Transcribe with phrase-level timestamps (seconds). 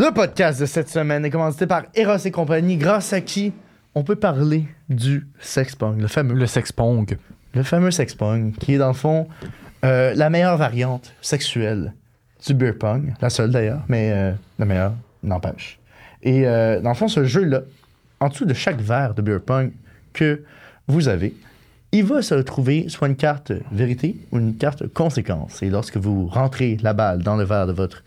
[0.00, 3.52] Le podcast de cette semaine est commandité par Eros et compagnie, grâce à qui
[3.94, 7.18] on peut parler du sexpong, le fameux, Le sexpong.
[7.52, 9.28] le fameux sexpong, qui est dans le fond
[9.84, 11.92] euh, la meilleure variante sexuelle
[12.46, 15.78] du beer pong, la seule d'ailleurs, mais euh, la meilleure, n'empêche.
[16.22, 17.60] Et euh, dans le fond, ce jeu-là,
[18.20, 19.70] en dessous de chaque verre de beer pong
[20.14, 20.44] que
[20.88, 21.34] vous avez,
[21.92, 25.62] il va se retrouver soit une carte vérité ou une carte conséquence.
[25.62, 28.02] Et lorsque vous rentrez la balle dans le verre de votre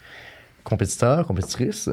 [0.64, 1.90] compétiteur, compétitrice,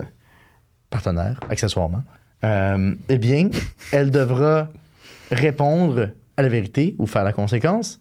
[0.91, 2.03] partenaire, accessoirement,
[2.45, 3.51] euh, eh bien,
[3.93, 4.69] elle devra
[5.31, 8.01] répondre à la vérité ou faire la conséquence.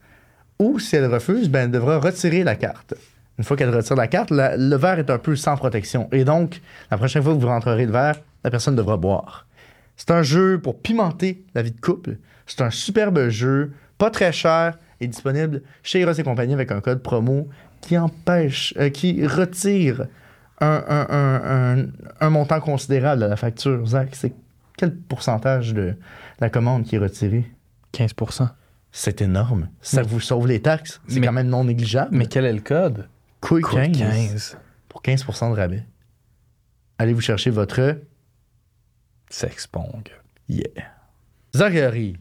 [0.60, 2.94] Ou si elle refuse, ben, elle devra retirer la carte.
[3.38, 6.10] Une fois qu'elle retire la carte, le verre est un peu sans protection.
[6.12, 9.48] Et donc, la prochaine fois que vous rentrerez le verre, la personne devra boire.
[9.96, 12.18] C'est un jeu pour pimenter la vie de couple.
[12.46, 16.82] C'est un superbe jeu, pas très cher et disponible chez Eros et compagnie avec un
[16.82, 17.48] code promo
[17.82, 20.08] qui empêche, euh, qui retire
[20.62, 21.88] un, un- un- un-
[22.20, 23.86] un montant considérable de la facture.
[23.86, 24.34] Zach, c'est
[24.78, 25.96] quel pourcentage de
[26.40, 27.46] la commande qui est retiré?
[27.94, 28.50] 15%
[28.92, 29.70] C'est énorme.
[29.82, 31.02] Ça vous sauve les taxes.
[31.08, 32.10] C'est quand même non négligeable.
[32.16, 33.08] Mais quel est le code?
[33.42, 34.58] Couille Code 15, 15.
[34.90, 35.84] pour 15% de rabais.
[36.98, 37.98] Allez vous chercher votre
[39.30, 40.04] Sexpong.
[40.48, 40.64] yeah.
[41.56, 42.16] Zachary,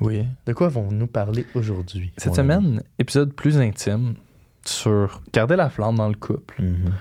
[0.00, 0.26] Oui.
[0.46, 2.12] de quoi vont-nous parler aujourd'hui?
[2.16, 4.14] Cette semaine, épisode plus intime
[4.64, 6.62] sur garder la flamme dans le couple.
[6.62, 6.92] Mhm.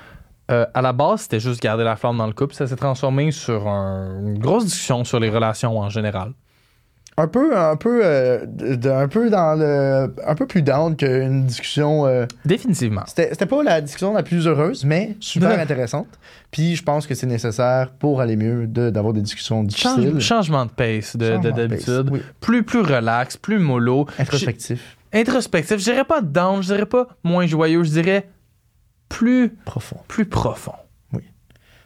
[0.50, 2.54] Euh, à la base, c'était juste garder la flamme dans le couple.
[2.54, 6.32] Ça s'est transformé sur un- une grosse discussion sur les relations en général.
[7.20, 11.46] Un peu, un peu, euh, de- un peu dans le, un peu plus down qu'une
[11.48, 12.06] discussion.
[12.06, 13.02] euh, Définitivement.
[13.08, 16.08] c'était, c'était pas la discussion la plus heureuse, mais super intéressante.
[16.52, 20.12] Puis je pense que c'est nécessaire pour aller mieux de, d'avoir des discussions difficiles.
[20.14, 22.04] Change- changement de pace de, d'habitude.
[22.04, 22.22] pace, oui.
[22.40, 24.06] Plus, plus relax, plus mollo.
[24.20, 25.78] Introspectif, Introspectif.
[25.78, 28.30] Je dirais pas down, je dirais pas moins joyeux, je dirais
[29.10, 30.00] plus, profond.
[30.08, 30.74] plus profond.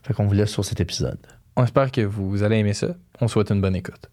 [0.03, 1.19] Fait qu'on vous laisse sur cet épisode.
[1.55, 2.87] On espère que vous allez aimer ça.
[3.19, 4.09] On souhaite une bonne écoute.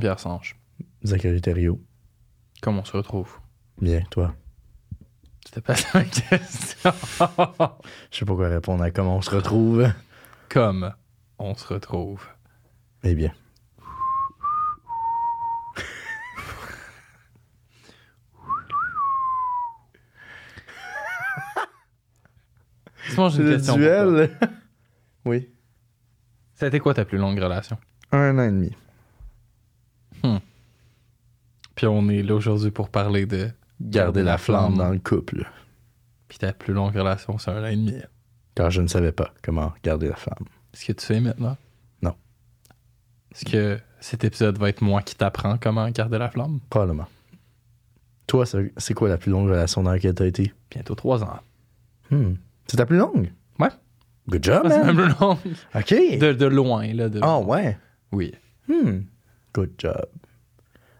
[0.00, 0.56] Pierre Sange,
[1.04, 1.80] Zachary Thériault.
[2.62, 3.38] comment on se retrouve?
[3.80, 4.34] Bien, toi.
[5.44, 6.90] C'était pas ça ma question.
[8.10, 9.88] Je sais pas quoi répondre à comment on se retrouve.
[10.48, 10.92] Comme
[11.38, 12.26] on se retrouve.
[13.02, 13.32] Eh bien.
[23.16, 23.74] Une Le question.
[23.76, 24.30] duel.
[25.24, 25.48] oui.
[26.54, 27.78] Ça a été quoi ta plus longue relation?
[28.12, 28.74] Un an et demi.
[31.80, 33.48] Puis on est là aujourd'hui pour parler de
[33.80, 35.50] Garder la flamme dans le couple.
[36.28, 37.94] Puis ta plus longue relation, c'est un an et demi.
[38.54, 40.44] Car je ne savais pas comment garder la flamme.
[40.74, 41.56] Est-ce que tu sais maintenant?
[42.02, 42.14] Non.
[43.32, 46.60] Est-ce que cet épisode va être moi qui t'apprends comment garder la flamme?
[46.68, 47.06] Probablement.
[48.26, 48.44] Toi,
[48.76, 50.52] c'est quoi la plus longue relation dans laquelle tu as été?
[50.70, 51.40] Bientôt trois ans.
[52.10, 52.34] Hmm.
[52.66, 53.32] C'est ta plus longue?
[53.58, 53.70] Ouais.
[54.28, 55.38] Good job, C'est même plus long.
[55.74, 56.18] OK.
[56.18, 57.08] De, de loin, là.
[57.08, 57.20] De...
[57.22, 57.78] Ah, ouais.
[58.12, 58.34] Oui.
[58.68, 59.04] Hmm.
[59.54, 60.04] Good job.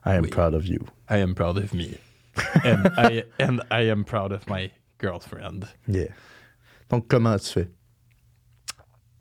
[0.05, 0.31] I am Oui.
[0.31, 0.79] proud of you.
[1.11, 1.91] I am proud of me.
[2.65, 5.67] and, I, and I am proud of my girlfriend.
[5.89, 6.09] Yeah.
[6.89, 7.69] Donc, comment tu fais?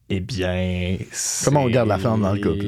[0.09, 0.97] Eh bien,
[1.45, 2.65] Comment on garde la flamme dans le couple?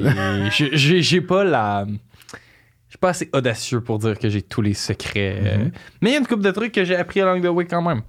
[0.76, 1.86] J'ai- pas la.
[1.86, 5.40] Je suis pas assez audacieux pour dire que j'ai tous les secrets.
[5.58, 5.72] Mhm.
[6.00, 7.64] Mais il y a une couple de trucs que j'ai appris à Langue de Way
[7.66, 8.02] quand même.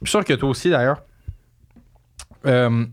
[0.00, 1.02] Je suis sûr que toi aussi d'ailleurs.
[2.46, 2.86] Euh,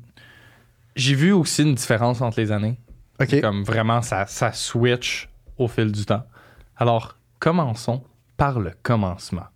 [0.95, 2.77] j'ai vu aussi une différence entre les années.
[3.21, 3.39] OK.
[3.41, 6.23] Comme vraiment, ça, ça switch au fil du temps.
[6.81, 8.06] Alors, commençons
[8.38, 9.47] par le commencement.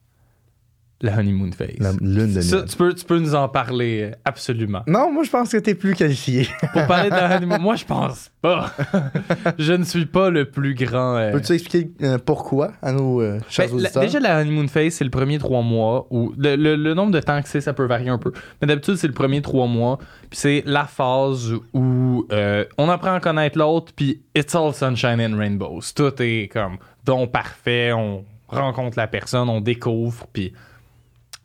[1.04, 1.76] La honeymoon phase.
[1.80, 2.66] La lune de Ça, miel.
[2.66, 4.82] tu peux, tu peux nous en parler euh, absolument.
[4.88, 6.48] Non, moi, je pense que t'es plus qualifié.
[6.74, 8.72] Pour parler de la honeymoon, moi je pense pas.
[9.60, 11.18] je ne suis pas le plus grand.
[11.18, 14.94] euh, Peux-tu expliquer euh, pourquoi à nos euh, chers ben, la- déjà, la honeymoon phase,
[14.94, 16.08] c'est le premier trois mois.
[16.10, 18.32] Ou le, le- le nombre de temps que c'est, ça peut varier un peu.
[18.62, 19.98] Mais d'habitude, c'est le premier trois mois.
[20.30, 23.92] Puis c'est la phase où euh, on apprend à connaître l'autre.
[23.96, 25.82] Puis it's all sunshine and rainbows.
[25.96, 27.92] Tout est comme don parfait.
[27.92, 30.28] On rencontre la personne, on découvre.
[30.32, 30.54] Puis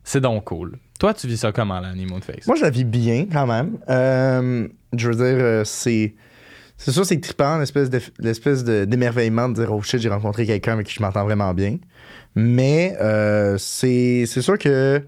[0.08, 0.78] c'est donc cool.
[0.98, 2.46] Toi, tu vis ça comment, la honeymoon phase?
[2.46, 3.78] Moi, je la vis bien quand même.
[3.90, 4.66] Euh,
[4.96, 6.14] je veux dire, euh, c'est.
[6.78, 8.00] C'est sûr, c'est trippant, l'espèce de-
[8.62, 11.76] de- d'émerveillement de, dire oh shit, j'ai rencontré quelqu'un avec qui je m'entends vraiment bien.
[12.36, 15.04] Mais euh, c'est c'est sûr que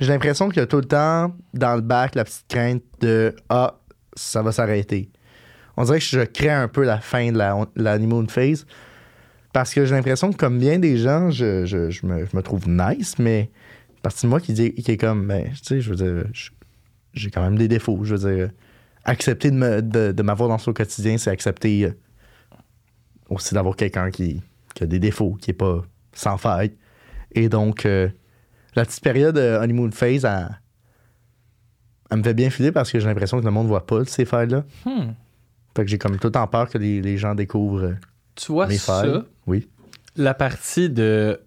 [0.00, 3.34] j'ai l'impression qu'il y a tout le temps dans le bac la petite crainte de
[3.48, 3.78] Ah,
[4.14, 5.08] ça va s'arrêter.
[5.76, 8.66] On dirait que je crée un peu la fin de la, la honeymoon phase.
[9.54, 13.50] Parce que j'ai l'impression que, comme bien des gens, je, me, trouve nice, mais
[14.04, 16.24] partie de moi qui, dit, qui est comme, ben, tu sais, je veux dire,
[17.12, 18.04] j'ai quand même des défauts.
[18.04, 18.50] Je veux dire,
[19.04, 21.90] accepter de, me- de, de m'avoir dans son quotidien, c'est accepter euh,
[23.28, 24.42] aussi d'avoir quelqu'un qui,
[24.74, 26.72] qui a des défauts, qui est pas sans faille.
[27.32, 28.08] Et donc, euh,
[28.76, 30.60] la petite période euh, honeymoon phase, elle,
[32.10, 34.24] elle me fait bien filer parce que j'ai l'impression que le monde voit pas ces
[34.24, 34.64] failles-là.
[34.84, 35.12] Hmm.
[35.76, 37.94] Fait que j'ai comme tout le temps peur que les, les gens découvrent
[38.36, 39.22] Tu vois mes ça, failles.
[39.46, 39.68] Oui.
[40.16, 41.40] la partie de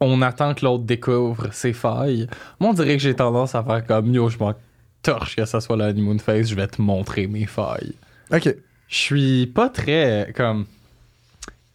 [0.00, 2.26] on attend que l'autre découvre ses failles.
[2.58, 4.54] Moi, on dirait que j'ai tendance à faire comme yo, je m'en
[5.02, 7.92] torche que ça soit la honeymoon phase, je vais te montrer mes failles.
[8.32, 8.54] OK.
[8.88, 10.66] Je suis pas très comme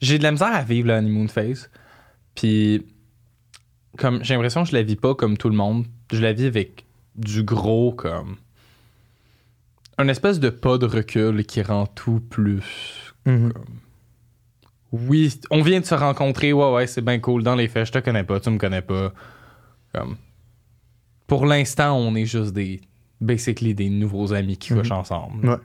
[0.01, 1.69] j'ai de la misère à vivre la honeymoon phase.
[2.35, 2.85] Puis
[3.97, 6.45] comme j'ai l'impression que je la vis pas comme tout le monde, je la vis
[6.45, 6.85] avec
[7.15, 8.35] du gros comme
[9.97, 13.53] un espèce de pas de recul qui rend tout plus Mhm.
[15.07, 17.43] Oui, on vient de se rencontrer, ouais, ouais, c'est bien cool.
[17.43, 19.11] Dans les faits, je te connais pas, tu me connais pas.
[19.93, 20.17] Comme.
[21.27, 22.81] Pour l'instant, on est juste des.
[23.21, 24.79] Basically, des nouveaux amis qui Mhm.
[24.81, 25.47] couchent ensemble.
[25.49, 25.55] Ouais.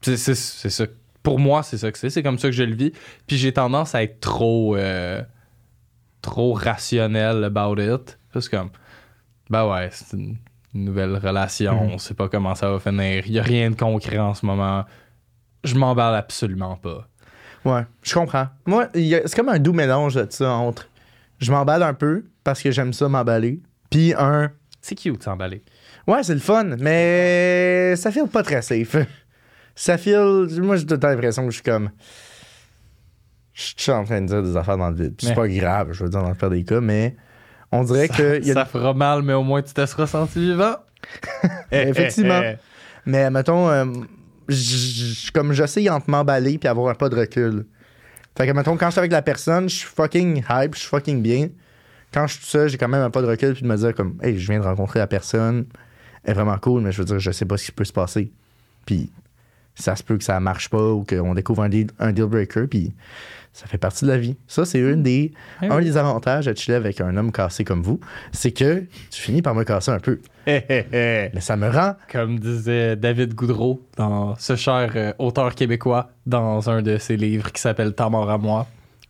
[0.00, 0.84] C'est, ça.
[1.22, 2.08] Pour moi, c'est ça que c'est.
[2.10, 2.92] C'est comme ça que je le vis.
[3.26, 4.76] Puis j'ai tendance à être trop.
[4.76, 5.22] euh,
[6.22, 8.18] trop rationnel about it.
[8.34, 8.70] Juste comme.
[9.50, 10.36] Ben ouais, c'est une
[10.74, 11.84] nouvelle relation.
[11.86, 11.92] Mhm.
[11.94, 13.24] On sait pas comment ça va finir.
[13.26, 14.84] Il y a rien de concret en ce moment.
[15.64, 17.06] Je m'emballe absolument pas.
[17.64, 18.48] Ouais, je comprends.
[18.66, 20.88] Moi, c'est comme un doux mélange de ça entre
[21.38, 23.60] je m'emballe un peu parce que j'aime ça m'emballer,
[23.90, 25.62] puis un C'est cute de s'emballer.
[26.06, 28.96] ouais, c'est le fun, mais ça file pas très safe.
[29.74, 30.46] Ça file.
[30.62, 31.90] Moi, j'ai tout le temps l'impression que je suis comme.
[33.52, 35.14] Je suis en train de dire des affaires dans le vide.
[35.18, 37.16] C'est Mais- pas grave, je veux dire, dans le pire des cas, mais
[37.72, 38.38] on dirait que.
[38.40, 40.76] il y a Ça fera mal, mais au moins tu te seras senti vivant.
[41.70, 42.40] Effectivement.
[43.06, 43.86] Mais mettons, euh,
[45.32, 47.66] comme j'essaye entre m'emballer puis avoir un pas de recul.
[48.36, 50.88] Fait que mettons, quand je suis avec la personne, je suis fucking hype, je suis
[50.88, 51.48] fucking bien.
[52.12, 53.76] Quand je suis tout seul, j'ai quand même un pas de recul puis de me
[53.76, 55.66] dire comme, hey, je viens de rencontrer la personne,
[56.24, 57.92] elle est vraiment cool, mais je veux dire, je sais pas ce qui peut se
[57.92, 58.32] passer.
[58.86, 59.10] Puis
[59.80, 62.66] ça se peut que ça marche pas ou qu'on découvre un deal, un deal breaker,
[62.68, 62.92] puis
[63.52, 64.36] ça fait partie de la vie.
[64.46, 67.98] Ça, c'est une des, un des avantages de chiller avec un homme cassé comme vous,
[68.32, 70.20] c'est que tu finis par me casser un peu.
[70.46, 76.70] Mais ça me rend Comme disait David Goudreau, dans ce cher euh, auteur québécois, dans
[76.70, 78.66] un de ses livres qui s'appelle Ta mort à moi.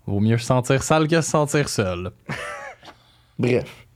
[0.06, 2.10] Vaut mieux se sentir sale que se sentir seul.
[3.38, 3.86] Bref.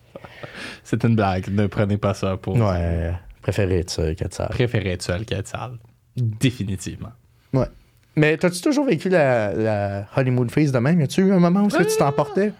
[0.82, 3.12] C'est une blague, ne prenez pas ça pour Ouais,
[3.42, 4.48] préféré être seul qu'être sale.
[4.50, 5.78] préférer être seul qu'être sale.
[6.16, 7.12] Définitivement.
[7.52, 7.68] Ouais.
[8.16, 11.00] Mais t'as-tu toujours vécu la, la honeymoon phase de même?
[11.00, 12.52] Y a-tu eu un moment où que tu t'emportais?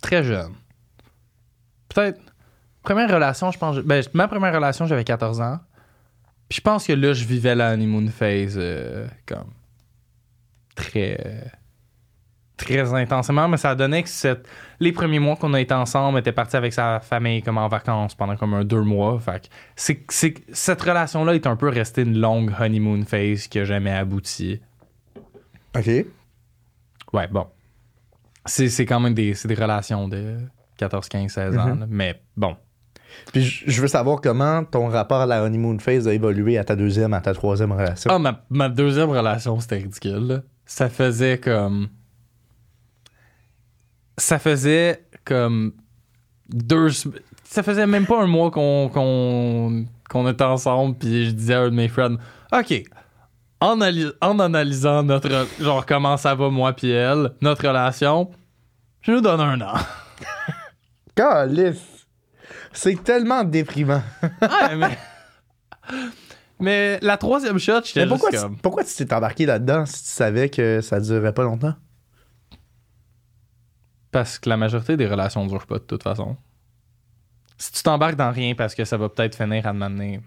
[0.00, 0.52] Très jeune.
[1.88, 2.20] Peut-être.
[2.82, 3.78] Première relation, je pense.
[3.78, 5.58] Ben, ma première relation, j'avais 14 ans.
[6.48, 9.50] Puis je pense que là, je vivais la honeymoon phase euh, comme
[10.76, 11.50] très.
[12.56, 14.48] Très intensément, mais ça donnait que cette,
[14.80, 18.14] les premiers mois qu'on a été ensemble, était parti avec sa famille comme en vacances
[18.14, 19.18] pendant comme un deux mois.
[19.20, 23.58] Fait que c'est, c'est, cette relation-là est un peu restée une longue honeymoon phase qui
[23.58, 24.60] a jamais abouti.
[25.76, 25.86] OK.
[27.12, 27.46] Ouais, bon.
[28.46, 30.38] C'est, c'est quand même des, c'est des relations de
[30.78, 31.66] 14, 15, 16 ans.
[31.66, 31.80] Mhm.
[31.80, 31.86] là.
[31.88, 32.56] Mais bon.
[33.32, 36.64] Puis je je veux savoir comment ton rapport à la honeymoon phase a évolué à
[36.64, 38.10] ta deuxième, à ta troisième relation.
[38.12, 40.26] Ah, ma, ma deuxième relation, c'était ridicule.
[40.26, 40.42] là.
[40.64, 41.88] Ça faisait comme.
[44.18, 45.72] Ça faisait comme.
[46.48, 46.88] Deux.
[47.44, 51.60] Ça faisait même pas un mois qu'on qu'on qu'on était ensemble, puis je disais à
[51.62, 52.16] un de mes friends
[52.52, 52.84] Ok,
[53.60, 53.80] en,
[54.20, 55.46] en analysant notre.
[55.60, 58.30] Genre, comment ça va, moi, puis elle, notre relation,
[59.02, 59.74] je nous donne un an.
[61.16, 62.06] Calisse!
[62.72, 64.02] C'est tellement déprimant.
[64.42, 64.98] Ouais, mais.
[66.58, 68.58] Mais la troisième shot, j'étais pourquoi, juste tu, comme.
[68.58, 71.74] pourquoi tu t'es embarqué là-dedans si tu savais que ça durerait pas longtemps?
[74.10, 76.36] Parce que la majorité des relations ne durent pas de toute façon.
[77.58, 80.20] Si tu t'embarques dans rien parce que ça va peut-être finir à te m'amener.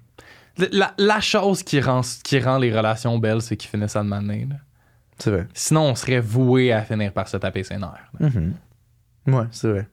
[0.71, 4.17] La, la chose qui rend, qui rend les relations belles, c'est qu'ils finissent à là.
[5.17, 5.47] C'est vrai.
[5.53, 8.11] Sinon, on serait voué à finir par se taper ses nerfs.
[8.19, 8.53] Mhm.
[9.27, 9.87] Ouais, c'est vrai.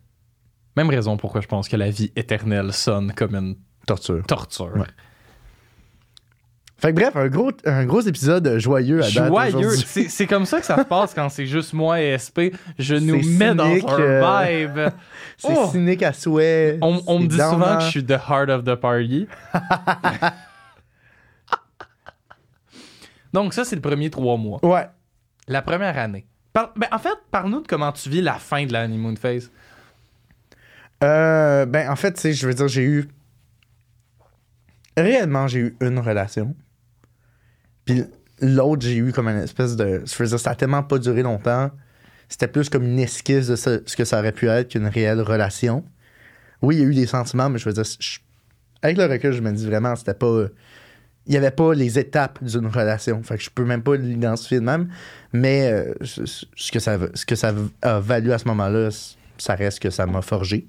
[0.76, 4.24] Même raison pourquoi je pense que la vie éternelle sonne comme une Torture.
[4.26, 4.76] torture.
[4.76, 4.86] Ouais.
[6.78, 9.28] Fait que bref, un gros, un gros épisode joyeux à date.
[9.28, 9.70] Joyeux.
[9.70, 12.52] C'est c'est comme ça que ça se passe quand c'est juste moi et SP.
[12.78, 14.92] Je nous mets dans un euh, vibe.
[15.38, 15.68] C'est Oh!
[15.72, 16.78] cynique à souhait.
[16.82, 19.26] On, on me dit souvent que je suis the heart of the party.
[23.32, 24.64] Donc ça, c'est le premier trois mois.
[24.64, 24.86] Ouais.
[25.48, 26.26] La première année.
[26.52, 29.50] Par- ben, en fait, parle-nous de comment tu vis la fin de la honeymoon phase.
[31.04, 33.08] Euh, ben, en fait, tu sais, je veux dire, j'ai eu.
[34.96, 36.54] Réellement, j'ai eu une relation.
[37.86, 38.04] Puis
[38.40, 40.02] l'autre, j'ai eu comme une espèce de.
[40.04, 41.70] Je veux dire, ça a tellement pas duré longtemps.
[42.28, 45.84] C'était plus comme une esquisse de ce, que ça aurait pu être qu'une réelle relation.
[46.60, 47.84] Oui, il y a eu des sentiments, mais je veux dire,
[48.82, 50.46] avec le recul, je me dis vraiment, c'était pas.
[51.26, 53.22] Il n'y avait pas les étapes d'une relation.
[53.22, 54.88] Fait que je peux même pas l'identifier de même.
[55.32, 58.90] Mais euh, ce que, ça, a valu à ce moment-là,
[59.36, 60.66] ça reste que ça m'a forgé.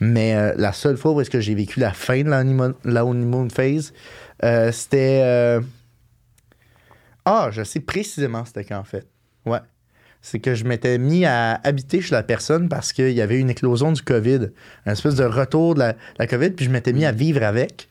[0.00, 2.74] Mais euh, la seule fois où est-ce que j'ai vécu la fin de la honeymoon,
[2.84, 3.94] la honeymoon phase,
[4.44, 5.60] euh, c'était...
[7.24, 9.06] Ah, je sais précisément c'était quand, en fait.
[9.44, 9.58] Ouais.
[10.20, 13.50] C'est que je m'étais mis à habiter chez la personne parce qu'il y avait une
[13.50, 14.48] éclosion du COVID.
[14.86, 17.88] Un espèce de retour de la, la COVID, puis je m'étais mis à vivre avec.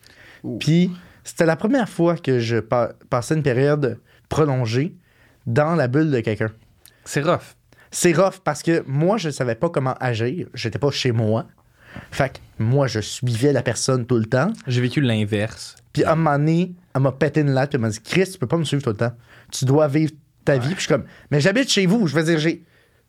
[0.59, 0.91] Puis
[1.23, 4.95] c'était la première fois que je pa- passais une période prolongée
[5.45, 6.51] dans la bulle de quelqu'un.
[7.05, 7.55] C'est rough.
[7.91, 10.47] C'est rough parce que moi, je savais pas comment agir.
[10.53, 11.47] J'étais pas chez moi.
[12.11, 14.51] Fait que moi, je suivais la personne tout le temps.
[14.67, 15.77] J'ai vécu l'inverse.
[15.93, 17.69] Puis à un moment donné, elle m'a pété une latte.
[17.71, 19.13] Puis elle m'a dit Chris, tu peux pas me suivre tout le temps.
[19.51, 20.11] Tu dois vivre
[20.45, 20.67] ta vie.
[20.69, 22.07] Puis je suis comme Mais j'habite chez vous.
[22.07, 22.63] Je veux dire, j'ai.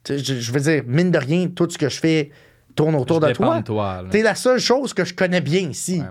[0.09, 2.31] Je, veux dire, mine de rien, tout ce que je fais
[2.77, 3.63] tourne autour Je de toi.
[3.63, 4.05] toi.
[4.11, 6.01] T'es la seule chose que je connais bien ici.
[6.01, 6.07] Ouais.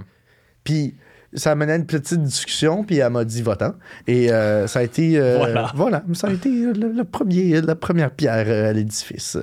[0.64, 0.96] Puis
[1.34, 3.74] ça menait à une petite discussion, puis elle m'a dit votant.
[4.06, 5.18] Et euh, ça a été.
[5.18, 5.38] euh,
[5.74, 6.04] Voilà.
[6.14, 9.38] ça a été le, le premier, la première pierre euh, à l'édifice.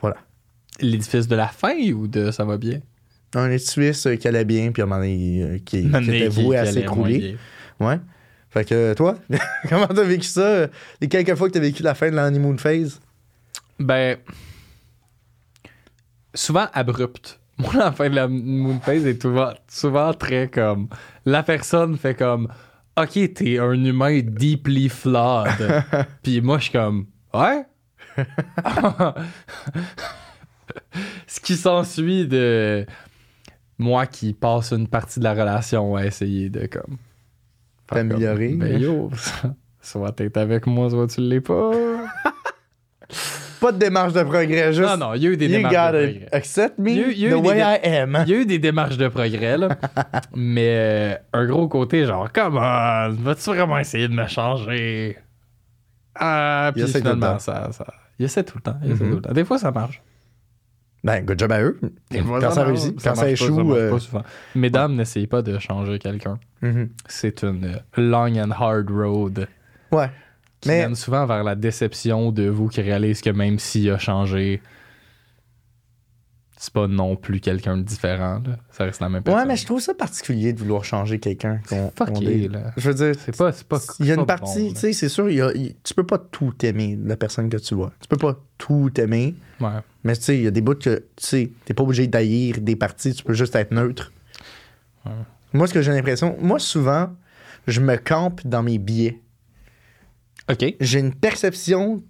[0.00, 0.16] Voilà.
[0.80, 2.80] L'édifice de la fin ou de ça va bien?
[3.34, 6.66] Un euh, qui allait bien, puis à un moment donné, euh, qui, était voué à
[6.66, 7.36] s'écrouler.
[7.80, 7.98] Ouais.
[8.52, 9.16] Fait que euh, toi,
[9.68, 10.42] comment t'as vécu ça?
[10.42, 10.66] euh,
[11.00, 13.00] Les quelques fois que t'as vécu la fin de la honeymoon phase?
[13.78, 14.18] Ben.
[16.34, 17.40] Souvent abrupte.
[17.58, 20.88] Moi, la fin de la moon phase est souvent, souvent très comme.
[21.24, 22.48] La personne fait comme.
[22.96, 25.82] Ok, t'es un humain deeply flawed.
[26.22, 27.06] Puis moi, je suis comme.
[27.32, 27.64] Ouais?
[31.26, 32.84] Ce qui s'ensuit de
[33.78, 36.96] moi qui passe une partie de la relation à essayer de comme.
[37.86, 38.50] T'améliorer.
[38.50, 39.10] comme, Ben yo,
[39.80, 41.72] soit t'es avec moi, soit tu l'es pas.
[43.60, 44.88] Pas de démarche de progrès, juste.
[44.88, 46.28] Non, non, il y a eu des you démarches de progrès.
[46.32, 48.24] accept me Il y a eu- il y a eu the des way I am.
[48.26, 49.68] Il y a eu des démarches de progrès, là.
[50.34, 55.16] mais euh, un gros côté, genre, come on, vas-tu vraiment essayer de me changer?
[56.16, 57.38] Ah, Il puis essaie tout le finalement, temps.
[57.38, 57.86] ça, ça.
[58.18, 58.78] Il essaie tout le temps.
[58.82, 59.10] Il essaie Mhm.
[59.10, 59.32] tout le temps.
[59.32, 60.02] Des fois, ça marche.
[61.04, 61.80] Ben, good job à eux.
[62.12, 63.74] Quand ça réussit, quand ça échoue.
[63.74, 64.22] euh, pas souvent.
[64.54, 66.38] Mesdames, n'essayez pas de changer quelqu'un.
[66.62, 66.90] mhm.
[67.08, 69.48] C'est une euh, long and hard road
[69.90, 70.08] Ouais.
[70.60, 73.98] qui Mais- mène souvent vers la déception de vous qui réalise que même s'il a
[73.98, 74.62] changé,
[76.64, 78.40] c'est pas non plus quelqu'un de différent.
[78.46, 78.56] là.
[78.70, 79.40] Ça reste la même personne.
[79.42, 81.60] Ouais, mais je trouve ça particulier de vouloir changer quelqu'un.
[81.98, 82.70] Fucké, là.
[82.76, 83.80] Je veux dire, C'est pas, pas.
[83.98, 85.92] il y a une partie, bon, tu sais, c'est sûr, il y a- il- tu
[85.92, 87.92] peux pas tout aimer, la personne que tu vois.
[88.00, 89.34] Tu peux pas tout aimer.
[89.60, 89.70] Ouais.
[90.04, 92.60] mais tu sais, il y a des bouts que, tu sais, t'es pas obligé d'haïr
[92.60, 94.12] des parties, tu peux juste être neutre.
[95.04, 95.10] Ouais.
[95.52, 97.10] Moi, ce que j'ai l'impression, moi, souvent,
[97.66, 99.20] je me campe dans mes biais.
[100.50, 100.64] OK.
[100.80, 102.02] J'ai une perception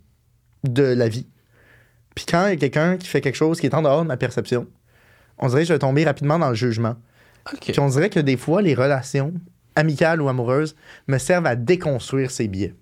[0.64, 1.26] de la vie.
[2.14, 4.09] Puis quand il y a quelqu'un qui fait quelque chose qui est en dehors de
[4.09, 4.66] ma perception,
[5.38, 6.97] on dirait que je vais tomber rapidement dans le jugement.
[7.61, 9.35] Puis on dirait que des fois, les relations,
[9.75, 10.76] amicales ou amoureuses,
[11.09, 12.75] me servent à déconstruire ces biais.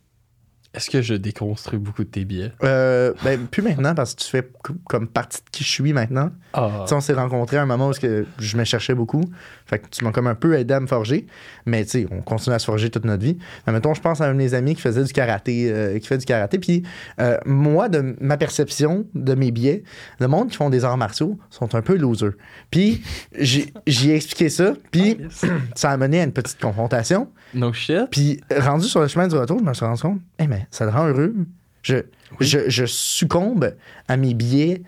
[0.72, 2.52] Est-ce que je déconstruis beaucoup de tes billets?
[2.62, 5.92] Euh, ben, plus maintenant, parce que tu fais co- comme partie de qui je suis
[5.92, 6.30] maintenant.
[6.52, 6.82] Ah.
[6.84, 7.92] Tu sais, on s'est rencontrés à un moment où
[8.38, 9.24] je me cherchais beaucoup.
[9.70, 11.26] Fait que tu m'as comme un peu aidé à me forger.
[11.64, 13.38] Mais tu sais, on continue à se forger toute notre vie.
[13.66, 15.70] Mais mettons, je pense à un de mes amis qui faisait du karaté.
[15.70, 16.58] euh, qui fait du karaté.
[16.58, 16.82] Puis
[17.20, 19.84] euh, moi, de ma perception de mes biais,
[20.18, 22.32] le monde qui font des arts martiaux sont un peu losers.
[22.70, 24.74] Puis j'ai expliqué ça.
[24.90, 25.18] Puis
[25.74, 27.28] ça a mené à une petite confrontation.
[27.54, 28.08] No shit.
[28.10, 30.84] Puis rendu sur le chemin du retour, je me suis rendu compte, eh mais ça
[30.84, 31.34] le rend heureux.
[31.82, 31.96] Je,
[32.40, 33.74] je, je succombe
[34.08, 34.82] à mes biais,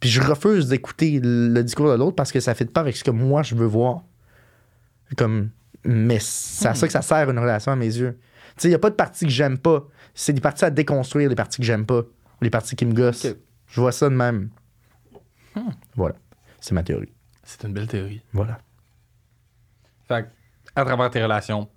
[0.00, 2.96] puis je refuse d'écouter le discours de l'autre parce que ça ne fit pas avec
[2.96, 4.02] ce que moi je veux voir.
[5.16, 5.50] Comme,
[5.84, 8.18] mais c'est à ça que ça sert une relation à mes yeux.
[8.56, 9.86] Tu sais, il n'y a pas de parties que j'aime pas.
[10.14, 12.94] C'est des parties à déconstruire, les parties que j'aime pas, ou les parties qui me
[12.94, 13.26] gossent.
[13.66, 14.50] Je vois ça de même.
[15.94, 16.14] Voilà.
[16.60, 17.12] C'est ma théorie.
[17.44, 18.22] C'est une belle théorie.
[18.32, 18.58] Voilà.
[20.08, 20.28] Fait que,
[20.74, 21.68] à travers tes relations,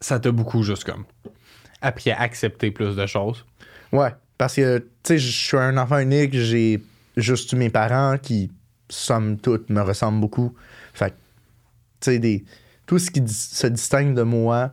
[0.00, 1.04] ça t'a beaucoup juste comme
[1.80, 3.44] appris à accepter plus de choses.
[3.92, 6.82] Ouais, parce que, tu sais, je suis un enfant unique, j'ai
[7.16, 8.50] juste eu mes parents qui,
[8.88, 10.54] somme toute, me ressemblent beaucoup.
[10.94, 11.16] Fait que, tu
[11.95, 11.95] sais,
[12.86, 14.72] tout ce qui se distingue de moi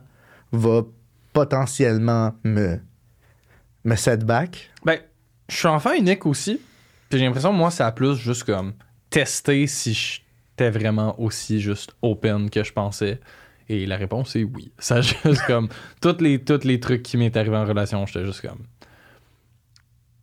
[0.52, 0.82] va
[1.32, 2.78] potentiellement me,
[3.84, 4.70] me setback.
[4.84, 4.98] Ben,
[5.48, 6.60] je suis enfant unique aussi.
[7.08, 8.72] Puis j'ai l'impression, moi, ça a plus juste comme
[9.10, 13.20] tester si j'étais vraiment aussi juste open que je pensais.
[13.68, 14.72] Et la réponse est oui.
[15.24, 15.70] Juste comme.
[16.02, 18.58] Tous les, tous les trucs qui m'est arrivé en relation, j'étais juste comme.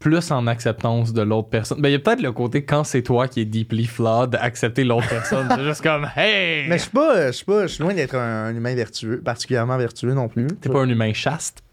[0.02, 1.80] Plus en acceptance de l'autre personne.
[1.82, 4.84] Ben, il y a peut-être le côté quand c'est toi qui est deeply flawed, accepter
[4.84, 5.48] l'autre personne.
[5.56, 6.68] c'est juste comme, hey!
[6.68, 9.22] Mais je suis pas, je suis pas, je suis loin d'être un, un humain vertueux,
[9.22, 10.48] particulièrement vertueux non plus.
[10.60, 11.64] T'es pas un humain chaste?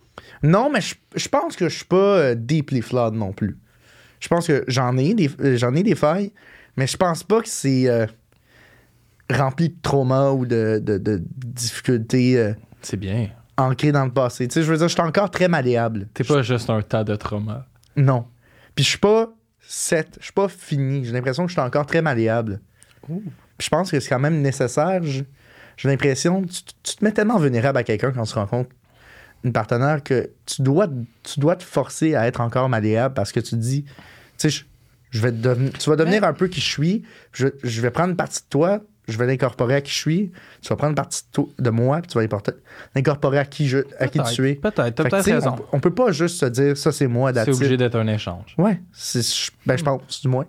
[0.44, 3.58] Non, mais je, je pense que je suis pas euh, deeply flawed non plus.
[4.20, 6.32] Je pense que j'en ai des, euh, j'en ai des failles,
[6.76, 8.06] mais je pense pas que c'est euh,
[9.32, 13.28] rempli de traumas ou de, de, de difficultés euh, C'est bien.
[13.56, 14.48] ancrées dans le passé.
[14.48, 16.08] Tu sais, je veux dire, je suis encore très malléable.
[16.14, 17.66] T'es pas juste un tas de trauma.
[17.98, 18.26] Non.
[18.74, 19.28] Puis je suis pas
[19.60, 21.04] set, je suis pas fini.
[21.04, 22.60] J'ai l'impression que je suis encore très malléable.
[23.06, 23.20] Puis
[23.64, 25.02] je pense que c'est quand même nécessaire.
[25.02, 25.26] J'ai
[25.84, 28.70] l'impression que tu, tu te mets tellement vulnérable à quelqu'un quand tu rencontres
[29.44, 30.88] une partenaire que tu dois,
[31.22, 33.92] tu dois te forcer à être encore malléable parce que tu te dis, tu
[34.38, 34.64] sais, je,
[35.10, 37.04] je vais tu vas devenir un peu qui je suis.
[37.32, 38.80] Je, je vais prendre une partie de toi,
[39.12, 40.32] je vais l'incorporer à qui je suis.
[40.62, 41.22] Tu vas prendre une partie
[41.58, 42.26] de, moi, puis tu vas
[42.94, 44.54] l'incorporer à qui je, à qui tu es.
[44.54, 45.56] Peut-être, t'as peut-être raison.
[45.72, 48.54] On, on peut pas juste se dire ça c'est moi C'est obligé d'être un échange.
[48.58, 48.80] Ouais,
[49.66, 50.46] ben, je pense, du moins.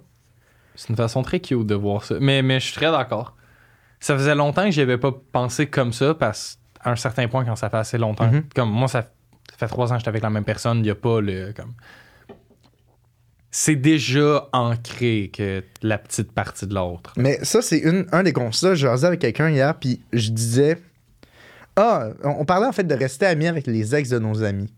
[0.75, 2.15] C'est une façon très cute de voir ça.
[2.21, 3.35] Mais, mais je suis très d'accord.
[3.99, 7.43] Ça faisait longtemps que j'y avais pas pensé comme ça parce qu'à un certain point,
[7.43, 8.43] quand ça fait assez longtemps, Mhm.
[8.55, 9.01] comme moi, ça,
[9.51, 11.51] ça fait trois ans que j'étais avec la même personne, il n'y a pas le.
[11.53, 11.73] comme
[13.51, 17.13] C'est déjà ancré que la petite partie de l'autre.
[17.17, 18.75] Mais ça, c'est une, un des constats.
[18.75, 20.79] Je jasais avec quelqu'un hier, puis je disais
[21.75, 24.71] Ah, on, on parlait en fait de rester amis avec les ex de nos amis.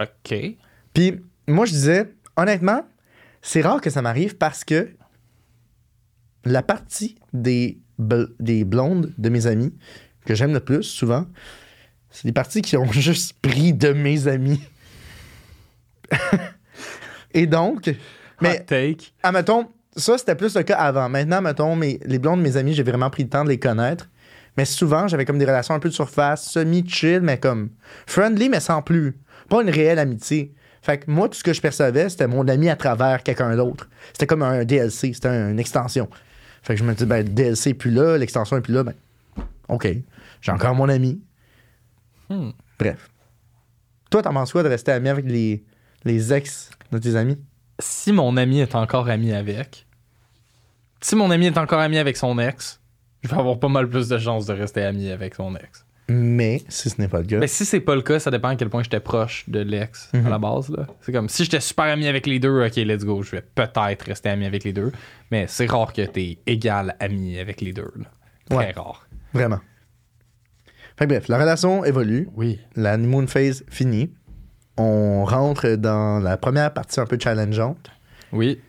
[0.00, 0.34] OK.
[0.94, 2.84] Puis moi, je disais Honnêtement,
[3.42, 4.90] c'est rare que ça m'arrive parce que
[6.44, 9.74] la partie des, bl- des blondes de mes amis
[10.24, 11.26] que j'aime le plus, souvent,
[12.10, 14.60] c'est des parties qui ont juste pris de mes amis.
[17.34, 17.90] Et donc,
[18.40, 19.12] mais Hot take.
[19.22, 21.08] Ah, mettons, ça, c'était plus le cas avant.
[21.08, 23.58] Maintenant, mettons, mes, les blondes de mes amis, j'ai vraiment pris le temps de les
[23.58, 24.08] connaître.
[24.56, 27.70] Mais souvent, j'avais comme des relations un peu de surface, semi-chill, mais comme
[28.06, 29.16] friendly, mais sans plus.
[29.48, 30.54] Pas une réelle amitié.
[30.82, 33.88] Fait que moi, tout ce que je percevais, c'était mon ami à travers quelqu'un d'autre.
[34.12, 36.08] C'était comme un DLC, c'était un- une extension.
[36.62, 38.82] Fait que je me dis, ben, le DLC est plus là, l'extension est plus là,
[38.82, 38.94] ben,
[39.68, 39.88] OK.
[40.40, 41.20] J'ai encore mon ami.
[42.28, 42.50] Hmm.
[42.78, 43.08] Bref.
[44.10, 45.62] Toi, t'en penses quoi de rester ami avec les,
[46.04, 47.38] les ex de tes amis?
[47.78, 49.86] Si mon ami est encore ami avec,
[51.00, 52.80] si mon ami est encore ami avec son ex,
[53.22, 55.84] je vais avoir pas mal plus de chances de rester ami avec son ex.
[56.12, 57.38] Mais, si ce n'est pas le cas.
[57.38, 60.10] Mais si c'est pas le cas, ça dépend à quel point j'étais proche de l'ex
[60.12, 60.26] Mhm.
[60.26, 60.68] à la base.
[60.70, 60.86] là.
[61.02, 64.02] C'est comme si j'étais super ami avec les deux, ok, let's go, je vais peut-être
[64.06, 64.90] rester ami avec les deux.
[65.30, 67.92] Mais c'est rare que t'es égal ami avec les deux.
[67.96, 68.06] là.
[68.48, 68.72] Très Ouais.
[68.72, 69.06] rare.
[69.32, 69.60] Vraiment.
[70.98, 72.28] Fait que bref, la relation évolue.
[72.34, 72.58] Oui.
[72.74, 74.12] La honeymoon phase finie.
[74.76, 77.90] On rentre dans la première partie un peu challengeante.
[78.32, 78.60] Oui.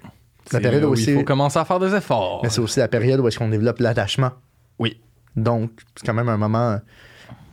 [0.51, 2.41] La période où aussi- Il faut commencer à faire des efforts.
[2.43, 4.31] Mais c'est aussi la période où est-ce qu'on développe l'attachement.
[4.79, 4.99] Oui.
[5.35, 6.79] Donc, c'est quand même un moment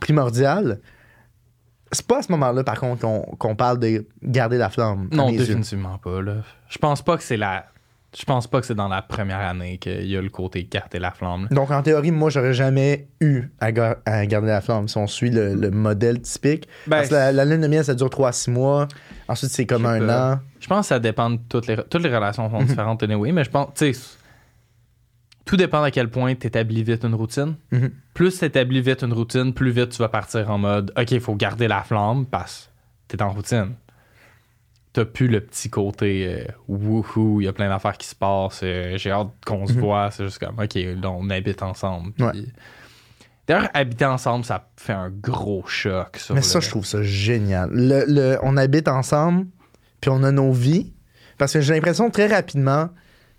[0.01, 0.81] primordial.
[1.93, 3.07] C'est pas à ce moment-là, par contre,
[3.39, 5.09] qu'on parle de garder la flamme.
[5.13, 5.39] Non, yeux.
[5.39, 6.21] définitivement pas.
[6.21, 6.37] Là.
[6.69, 7.67] Je pense pas que c'est la.
[8.17, 10.99] Je pense pas que c'est dans la première année qu'il y a le côté garder
[10.99, 11.43] la flamme.
[11.43, 11.49] là.
[11.55, 15.07] Donc, en théorie, moi, j'aurais jamais eu à, ga- à garder la flamme si on
[15.07, 16.67] suit le, le modèle typique.
[16.87, 18.89] Ben, Parce que la, la lune de miel, ça dure 3-6 mois.
[19.29, 20.33] Ensuite, c'est comme Je sais un pas.
[20.35, 20.41] an.
[20.59, 23.45] Je pense que ça dépend de toutes les, toutes les relations sont différentes anyway, mais
[23.45, 24.01] je pense, tu sais,
[25.45, 27.57] tout dépend à quel point tu établis vite une routine.
[27.73, 27.91] Mhm.
[28.15, 31.21] Plus tu établis vite une routine, plus vite tu vas partir en mode OK, il
[31.21, 32.71] faut garder la flamme parce
[33.07, 33.73] que tu es en routine.
[34.95, 38.61] T'as plus le petit côté euh, wouhou, il y a plein d'affaires qui se passent,
[38.63, 42.13] euh, j'ai hâte qu'on se voit, c'est juste comme OK, là, on habite ensemble.
[42.19, 42.31] Ouais.
[42.33, 42.53] Puis-
[43.47, 46.17] D'ailleurs, habiter ensemble, ça fait un gros choc.
[46.19, 47.71] sur Mais le- ça, je trouve ça génial.
[47.73, 49.47] Le, le- on habite ensemble,
[50.01, 50.93] puis on a nos vies.
[51.39, 52.89] Parce que j'ai l'impression très rapidement,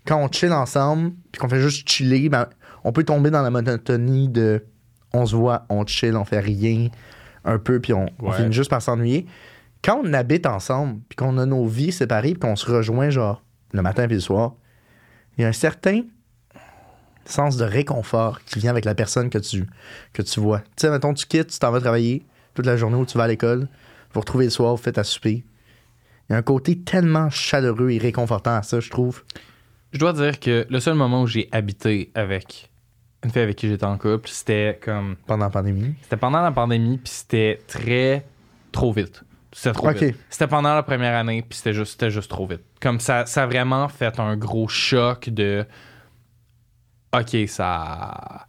[0.08, 2.48] quand on chill ensemble, puis qu'on fait juste chiller, ben,
[2.84, 4.66] on peut tomber dans la monotonie de
[5.14, 6.88] on se voit, on chill, on fait rien
[7.46, 9.28] un peu, puis on, finit juste par s'ennuyer.
[9.84, 13.42] Quand on habite ensemble, puis qu'on a nos vies séparées, puis qu'on se rejoint, genre,
[13.72, 14.54] le matin puis le soir,
[15.38, 16.02] il y a un certain
[17.26, 19.68] sens de réconfort qui vient avec la personne que tu,
[20.14, 20.60] que tu vois.
[20.60, 23.26] Tu sais, mettons, tu quittes, tu t'en vas travailler toute la journée où tu vas
[23.26, 23.68] à l'école, vous
[24.16, 25.44] vous retrouvez le soir, vous faites à souper.
[26.30, 29.24] Il y a un côté tellement chaleureux et réconfortant à ça, je trouve.
[29.94, 32.70] Je dois dire que le seul moment où j'ai habité avec
[33.24, 35.16] une fille avec qui j'étais en couple, c'était comme.
[35.26, 35.96] Pendant la pandémie.
[36.02, 38.26] C'était pendant la pandémie, puis c'était très.
[38.72, 39.24] trop vite.
[39.52, 40.16] C'était trop vite.
[40.30, 42.62] C'était pendant la première année, puis c'était juste, c'était juste trop vite.
[42.82, 45.66] Comme ça, ça a vraiment fait un gros choc de.
[47.14, 48.48] Ok, ça.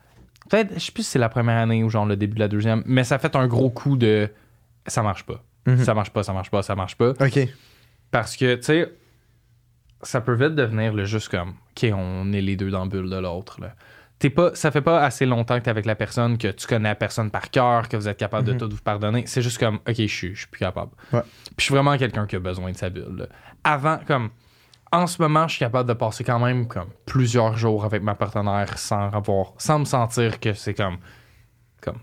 [0.50, 2.48] Peut-être, je sais plus si c'est la première année ou genre le début de la
[2.48, 4.30] deuxième, mais ça a fait un gros coup de.
[4.86, 5.42] Ça marche pas.
[5.66, 5.84] Mhm.
[5.84, 7.10] Ça marche pas, ça marche pas, ça marche pas.
[7.10, 7.38] OK.
[8.10, 8.92] Parce que, tu sais,
[10.02, 13.08] ça peut vite devenir le juste comme, OK, on est les deux dans la bulle
[13.08, 13.60] de l'autre.
[13.60, 13.74] là.
[14.20, 16.90] T'es pas, ça fait pas assez longtemps que t'es avec la personne, que tu connais
[16.90, 19.24] la personne par cœur, que vous êtes capable de tout vous pardonner.
[19.26, 20.92] C'est juste comme, ok, je suis, je suis plus capable.
[21.12, 21.22] Ouais.
[21.22, 23.16] Puis je suis vraiment quelqu'un qui a besoin de sa bulle.
[23.16, 23.26] là.
[23.64, 24.30] Avant, comme,
[24.92, 28.14] en ce moment, je suis capable de passer quand même comme plusieurs jours avec ma
[28.14, 30.98] partenaire sans avoir, sans me sentir que c'est comme,
[31.80, 31.98] comme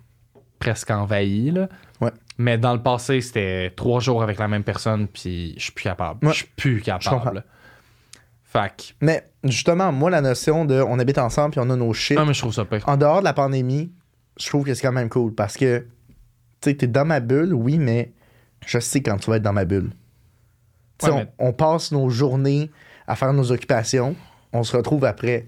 [0.57, 1.69] presque envahi là.
[2.01, 2.11] Ouais.
[2.39, 5.83] Mais dans le passé, c'était trois jours avec la même personne, puis je suis plus
[5.83, 6.25] capable.
[6.25, 6.33] Ouais.
[6.33, 7.43] Je suis plus capable.
[9.01, 12.25] Mais justement, moi, la notion de on habite ensemble puis on a nos shit, ah,
[12.25, 12.83] mais je trouve ça pire.
[12.87, 13.91] en dehors de la pandémie,
[14.39, 15.79] je trouve que c'est quand même cool parce que,
[16.61, 18.11] tu sais, t'es dans ma bulle, oui, mais
[18.65, 19.91] je sais quand tu vas être dans ma bulle.
[21.03, 22.71] Mais- on, on passe nos journées
[23.07, 24.15] à faire nos occupations,
[24.53, 25.47] on se retrouve après.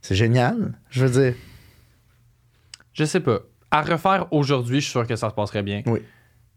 [0.00, 1.34] C'est génial, je veux dire.
[2.92, 3.40] Je sais pas.
[3.70, 5.82] À refaire aujourd'hui, je suis sûr que ça se passerait bien.
[5.86, 6.00] Oui.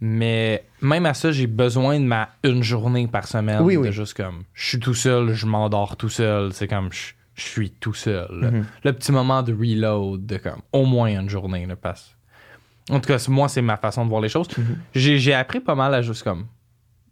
[0.02, 3.62] Mais même à ça, j'ai besoin de ma une journée par semaine.
[3.62, 3.92] Oui, de oui.
[3.92, 6.54] juste comme, je suis tout seul, je m'endors tout seul.
[6.54, 8.30] C'est comme, je, je suis tout seul.
[8.32, 8.66] Mhm.
[8.86, 12.16] Le petit moment de reload, de comme, au moins une journée, là, passe.
[12.90, 14.48] En tout cas, moi, c'est ma façon de voir les choses.
[14.58, 14.78] Mhm.
[14.96, 16.48] J'ai j'ai appris pas mal à juste comme,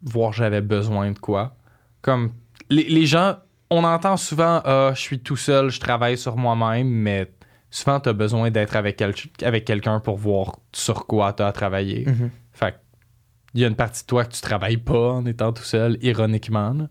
[0.02, 1.56] voir j'avais besoin de quoi.
[2.02, 2.32] Comme,
[2.70, 3.36] les, les gens,
[3.70, 7.30] on entend souvent, ah, je suis tout seul, je travaille sur moi-même, mais
[7.70, 11.52] souvent, tu as besoin d'être avec, quel- avec quelqu'un pour voir sur quoi tu as
[11.52, 12.06] travaillé.
[12.08, 12.30] Mhm.
[12.58, 12.76] Fait
[13.54, 15.98] il y a une partie de toi que tu travailles pas en étant tout seul,
[16.02, 16.74] ironiquement.
[16.74, 16.88] là.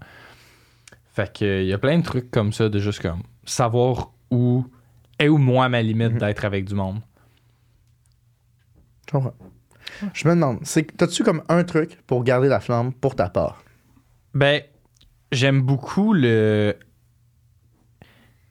[1.12, 4.64] Fait que, il y a plein de trucs comme ça, de juste comme savoir où
[5.18, 6.18] est où moi ma limite Mhm.
[6.18, 7.00] d'être avec du monde.
[9.06, 9.34] Je comprends.
[10.12, 13.62] Je me demande, c'est- t'as-tu comme un truc pour garder la flamme pour ta part?
[14.34, 14.62] Ben,
[15.32, 16.76] j'aime beaucoup le.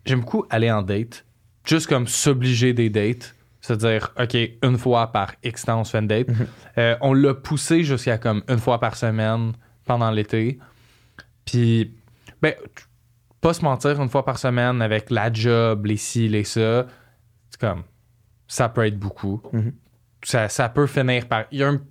[0.05, 1.25] J'aime beaucoup aller en date.
[1.65, 3.35] Juste comme s'obliger des dates.
[3.65, 6.27] C'est-à-dire, OK, une fois par X temps, on se fait une date.
[6.77, 9.53] Euh, on l'a poussé jusqu'à comme une fois par semaine
[9.85, 10.59] pendant l'été.
[11.45, 11.93] Puis,
[12.41, 12.53] ben,
[13.41, 16.85] pas se mentir, une fois par semaine avec la job, les ci, les ça,
[17.49, 17.83] c'est comme,
[18.47, 19.41] ça peut être beaucoup.
[19.51, 19.73] Mhm.
[20.23, 21.45] ça, ça peut finir par.
[21.51, 21.81] il y a un-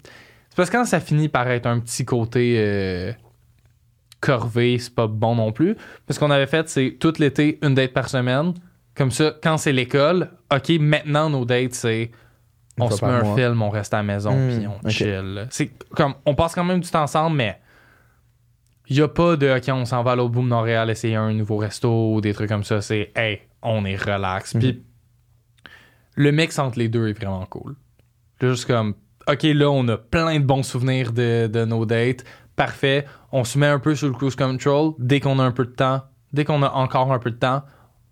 [0.51, 3.13] C'est parce que quand ça finit par être un petit côté euh,
[4.21, 5.77] corvé, c'est pas bon non plus.
[6.07, 8.55] Parce qu'on avait fait, c'est tout l'été, une date par semaine.
[8.95, 12.11] Comme ça, quand c'est l'école, OK, maintenant nos dates, c'est.
[12.79, 15.47] On se met un film, on reste à la maison, Hmm, puis on chill.
[15.51, 16.15] C'est comme.
[16.27, 17.61] On passe quand même du temps ensemble, mais.
[18.87, 21.17] Il y a pas de OK, on s'en va à l'autre bout de Montréal essayer
[21.17, 22.83] un nouveau resto ou des trucs comme ça.
[22.83, 24.53] C'est Hey, on est relax.
[24.55, 24.83] Puis
[26.17, 27.77] le mix entre les deux est vraiment cool.
[28.43, 28.95] Juste comme
[29.27, 32.25] OK, là, on a plein de bons souvenirs de, de nos dates.
[32.57, 33.07] Parfait.
[33.33, 34.93] On se met un peu sur le cruise control.
[34.99, 36.03] Dès qu'on a un peu de temps,
[36.35, 37.63] dès qu'on a encore un peu de temps,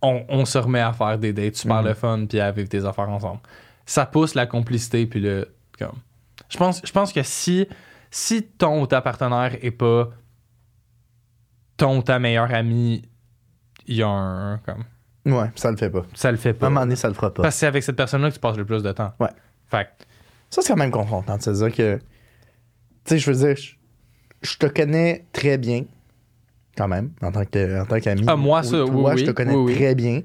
[0.02, 1.88] on, on se remet à faire des dates super Mhm.
[1.88, 3.40] le fun puis à vivre des affaires ensemble.
[3.86, 5.98] Ça pousse la complicité puis le comme.
[6.48, 7.66] Je pense, je pense que si
[8.10, 10.10] si ton ou ta partenaire est pas
[11.76, 13.02] ton ou ta meilleure amie,
[13.86, 14.84] il y a un comme
[15.24, 16.02] Ouais, ça le fait pas.
[16.14, 16.68] ça le fait À un pas.
[16.68, 17.42] moment donné, ça le fera pas.
[17.42, 19.12] Parce que c'est avec cette personne-là que tu passes le plus de temps.
[19.20, 19.30] Ouais.
[19.68, 19.88] Fait
[20.50, 21.96] Ça, c'est quand même confrontant de se dire que.
[21.98, 22.02] Tu
[23.04, 23.56] sais, je veux dire,
[24.42, 25.84] je te connais très bien,
[26.76, 28.24] quand même, en tant qu'ami.
[28.26, 30.22] Ah, moi, ça, oui, toi, je te connais oui, très bien.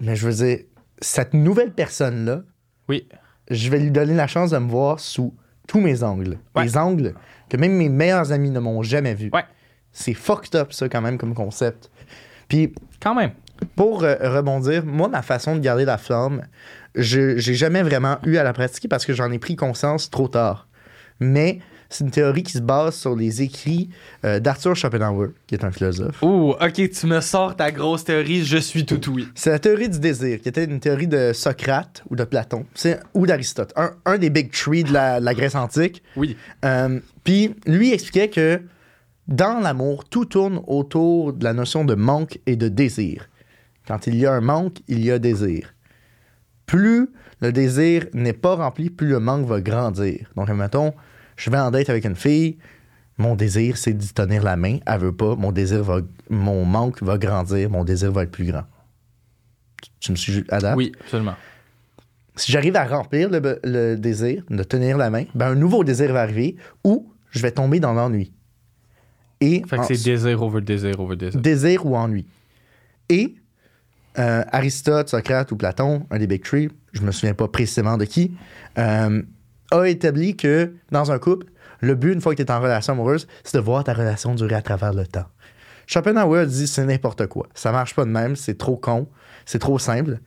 [0.00, 0.64] Mais je veux dire,
[1.00, 2.42] cette nouvelle personne-là,
[2.88, 3.08] oui.
[3.50, 5.34] je vais lui donner la chance de me voir sous
[5.66, 6.38] tous mes angles.
[6.54, 6.64] Ouais.
[6.64, 7.14] Des angles
[7.48, 9.30] que même mes meilleurs amis ne m'ont jamais vus.
[9.32, 9.44] Ouais.
[9.92, 11.90] C'est fucked up, ça, quand même, comme concept.
[12.48, 13.32] Puis, Quand même.
[13.76, 16.42] pour euh, rebondir, moi, ma façon de garder la flamme,
[16.94, 20.28] je j'ai jamais vraiment eu à la pratiquer parce que j'en ai pris conscience trop
[20.28, 20.68] tard.
[21.20, 23.88] Mais c'est une théorie qui se base sur les écrits
[24.24, 26.22] euh, d'Arthur Schopenhauer, qui est un philosophe.
[26.22, 29.26] Ouh, ok, tu me sors ta grosse théorie, je suis tout oui.
[29.34, 32.66] C'est la théorie du désir, qui était une théorie de Socrate ou de Platon,
[33.14, 36.02] ou d'Aristote, un, un des big three de la, de la Grèce antique.
[36.16, 36.36] Oui.
[36.64, 38.60] Euh, Puis lui expliquait que
[39.26, 43.28] dans l'amour, tout tourne autour de la notion de manque et de désir.
[43.86, 45.74] Quand il y a un manque, il y a désir.
[46.66, 47.08] Plus
[47.40, 50.30] le désir n'est pas rempli, plus le manque va grandir.
[50.36, 50.92] Donc, mettons,
[51.38, 52.58] je vais en date avec une fille,
[53.16, 54.78] mon désir, c'est d'y tenir la main.
[54.86, 58.44] Elle veut pas, mon désir va, mon manque va grandir, mon désir va être plus
[58.44, 58.64] grand.
[60.00, 60.76] Tu- me suis adapté?
[60.76, 61.34] Oui, absolument.
[62.36, 66.22] si j'arrive à remplir le, désir de tenir la main, ben un nouveau désir va
[66.22, 68.32] arriver ou je vais tomber dans l'ennui.
[69.40, 71.40] Et Fait que c'est désir over désir over désir.
[71.40, 72.26] désir ou ennui.
[73.08, 73.36] Et
[74.18, 78.04] euh, Aristote, Socrate ou Platon, un des Big Three, je me souviens pas précisément de
[78.04, 78.32] qui,
[78.78, 79.22] euh,
[79.70, 81.46] a établi que dans un couple,
[81.80, 84.34] le but, une fois que tu es en relation amoureuse, c'est de voir ta relation
[84.34, 85.26] durer à travers le temps.
[85.86, 87.48] Schopenhauer dit c'est n'importe quoi.
[87.54, 89.08] Ça marche pas de même, c'est trop con,
[89.46, 90.18] c'est trop simple.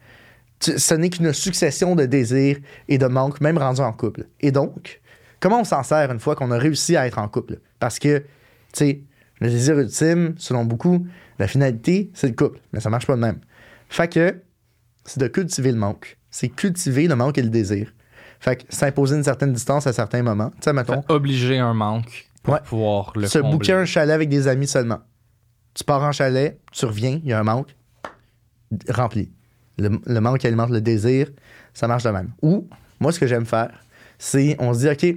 [0.60, 4.26] Ce n'est qu'une succession de désirs et de manques, même rendus en couple.
[4.40, 5.00] Et donc,
[5.40, 7.58] comment on s'en sert une fois qu'on a réussi à être en couple?
[7.80, 8.24] Parce que, tu
[8.72, 9.02] sais,
[9.40, 11.06] le désir ultime, selon beaucoup,
[11.38, 12.60] la finalité, c'est le couple.
[12.72, 13.40] Mais ça marche pas de même.
[13.88, 14.40] Fait que,
[15.04, 16.18] c'est de cultiver le manque.
[16.30, 17.92] C'est cultiver le manque et le désir.
[18.42, 20.50] Fait que s'imposer une certaine distance à certains moments.
[20.56, 22.60] Tu sais, mettons, obliger un manque pour Ouais.
[22.64, 23.52] pouvoir le se combler.
[23.58, 24.98] booker un chalet avec des amis seulement.
[25.74, 27.68] Tu pars en chalet, tu reviens, il y a un manque,
[28.88, 29.30] rempli.
[29.78, 31.28] Le, le manque alimente le désir,
[31.72, 32.30] ça marche de même.
[32.42, 32.66] Ou,
[33.00, 33.70] moi, ce que j'aime faire,
[34.18, 35.16] c'est on se dit, OK,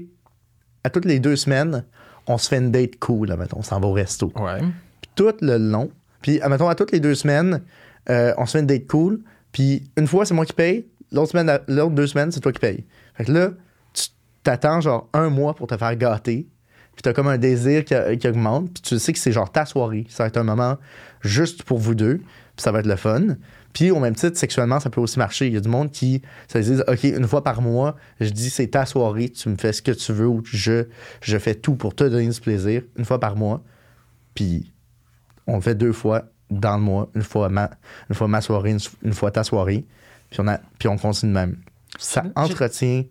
[0.83, 1.83] à toutes les deux semaines,
[2.27, 4.31] on se fait une date cool, là, mettons, on s'en va au resto.
[4.35, 4.59] Ouais.
[5.01, 5.89] Puis tout le long,
[6.21, 7.61] puis, mettons, à toutes les deux semaines,
[8.09, 9.19] euh, on se fait une date cool,
[9.51, 12.59] puis une fois, c'est moi qui paye, l'autre semaine, l'autre deux semaines, c'est toi qui
[12.59, 12.85] paye.
[13.15, 13.49] Fait que là,
[13.93, 14.07] tu
[14.43, 16.47] t'attends genre un mois pour te faire gâter,
[16.95, 19.65] puis t'as comme un désir qui, qui augmente, puis tu sais que c'est genre ta
[19.65, 20.77] soirée, ça va être un moment
[21.21, 23.35] juste pour vous deux, puis ça va être le fun.
[23.75, 25.47] Puis au même titre, sexuellement, ça peut aussi marcher.
[25.47, 28.49] Il y a du monde qui se dit OK, une fois par mois, je dis
[28.49, 30.85] c'est ta soirée, tu me fais ce que tu veux ou je,
[31.21, 33.61] je fais tout pour te donner du plaisir, une fois par mois.
[34.33, 34.71] Puis
[35.45, 37.69] on le fait deux fois dans le mois, une fois ma,
[38.09, 39.85] une fois ma soirée, une, une fois ta soirée.
[40.29, 41.57] Puis on, a, puis on continue même.
[41.97, 43.03] Ça entretient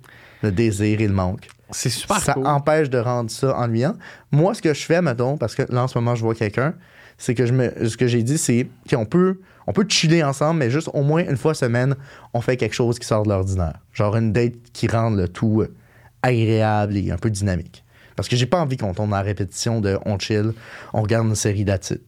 [0.42, 1.49] le désir et le manque.
[1.70, 2.47] C'est super ça cool.
[2.47, 3.94] empêche de rendre ça ennuyant.
[4.31, 6.75] Moi, ce que je fais, mettons, parce que là, en ce moment, je vois quelqu'un,
[7.18, 10.61] c'est que je me, ce que j'ai dit, c'est qu'on peut, on peut chiller ensemble,
[10.61, 11.97] mais juste au moins une fois semaine,
[12.33, 13.81] on fait quelque chose qui sort de l'ordinaire.
[13.92, 15.75] Genre une date qui rend le tout euh,
[16.23, 17.85] agréable et un peu dynamique.
[18.16, 20.53] Parce que j'ai pas envie qu'on tombe dans la répétition de on chill,
[20.92, 22.03] on regarde une série d'attitude.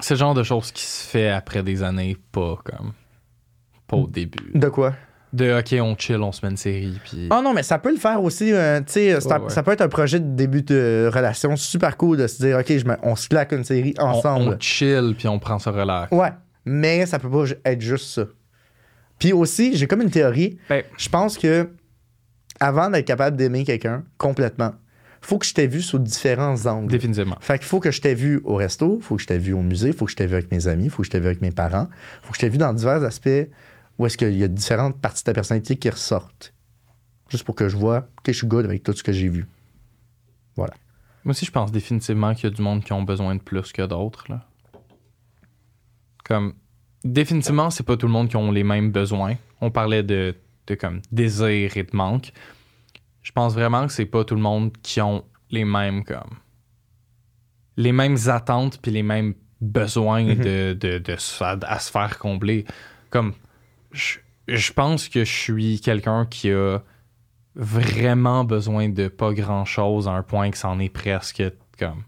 [0.00, 2.92] C'est le genre de choses qui se fait après des années, pas comme.
[3.86, 4.50] Pas au début.
[4.54, 4.94] De quoi?
[5.34, 7.26] De OK, on chill, on se met une série, puis.
[7.30, 8.52] Ah non, mais ça peut le faire aussi.
[8.52, 9.50] euh, tu sais, ça, Ouais, ouais.
[9.50, 12.66] ça peut être un projet de début de relation super cool de se dire, OK,
[12.68, 14.54] je me- on se claque une série ensemble.
[14.54, 16.12] on chill, puis on prend ça relax.
[16.12, 16.30] Ouais,
[16.64, 18.24] mais ça peut pas être juste ça.
[19.18, 20.58] Puis aussi, j'ai comme une théorie.
[20.68, 21.68] Ben, Je pense que
[22.60, 24.72] avant d'être capable d'aimer quelqu'un complètement,
[25.20, 26.90] faut que je t'ai vu sous différents angles.
[26.92, 27.36] définitivement.
[27.40, 29.62] Fait qu'il faut que je t'ai vu au resto, faut que je t'ai vu au
[29.62, 31.40] musée, faut que je t'ai vu avec mes amis, faut que je t'ai vu avec
[31.40, 31.88] mes parents,
[32.22, 33.48] faut que je t'ai vu dans divers aspects
[33.98, 36.52] où est-ce qu'il y a différentes parties de ta personnalité qui ressortent?
[37.28, 39.46] Juste pour que je vois que je suis good avec tout ce que j'ai vu.
[40.56, 40.68] Moi
[41.30, 43.80] aussi, je pense définitivement qu'il y a du monde qui ont besoin de plus que
[43.80, 44.26] d'autres.
[44.28, 44.46] là.
[46.22, 46.54] Comme,
[47.02, 49.36] définitivement, c'est pas tout le monde qui ont les mêmes besoins.
[49.62, 50.34] On parlait de,
[50.66, 52.32] de comme désir et de manque.
[53.22, 56.36] Je pense vraiment que c'est pas tout le monde qui ont les mêmes comme
[57.76, 60.34] les mêmes attentes puis les mêmes besoins Mhm.
[60.44, 62.66] de, de, à se faire combler.
[63.10, 63.32] Comme,
[63.94, 66.80] je, je pense que je suis quelqu'un qui a
[67.56, 71.42] vraiment besoin de pas grand chose à un point que c'en est presque
[71.78, 72.02] comme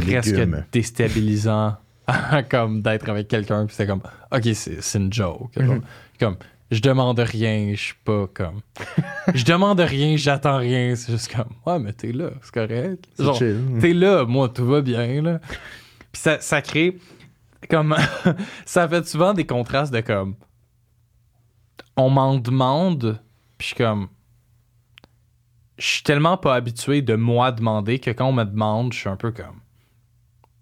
[0.00, 0.34] presque
[0.72, 1.76] déstabilisant
[2.50, 5.82] comme d'être avec quelqu'un puis c'est comme ok c'est une joke Mhm.
[6.18, 6.36] comme
[6.70, 8.60] je demande rien je suis pas comme
[9.34, 13.04] je demande rien j'attends rien c'est juste comme ouais mais t'es là c'est correct.
[13.18, 13.38] Genre,
[13.80, 15.40] t'es là moi tout va bien là.
[16.12, 16.98] Puis ça, ça crée
[17.68, 17.96] comme
[18.64, 20.34] ça fait souvent des contrastes de comme
[21.96, 23.20] on m'en demande
[23.58, 24.08] puis je suis comme
[25.78, 29.08] je suis tellement pas habitué de moi demander que quand on me demande je suis
[29.08, 29.60] un peu comme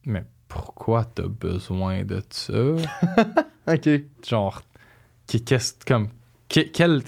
[0.05, 2.53] mais pourquoi t'as besoin de ça?
[3.73, 3.89] OK.
[4.27, 4.63] genre
[5.27, 6.09] qu'est-ce comme
[6.49, 7.03] que- quel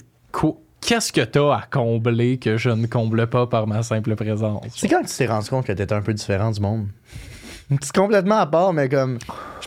[0.81, 4.63] qu'est-ce que t'as à combler que je ne comble pas par ma simple présence?
[4.75, 6.87] C'est quand tu t'es rendu compte que t'étais un peu différent du monde?
[7.81, 9.17] C'est complètement à part, mais comme,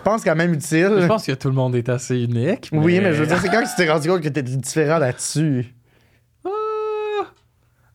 [0.04, 0.98] pense quand même utile.
[1.00, 3.48] je pense que tout le monde est assez unique Oui, mais je veux dire, c'est
[3.48, 5.74] quand tu t'es rendu compte que t'étais différent là-dessus?
[6.44, 6.50] Ah,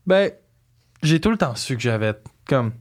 [0.05, 0.31] ben,
[1.03, 2.13] j'ai tout le temps su que j'avais
[2.47, 2.73] comme.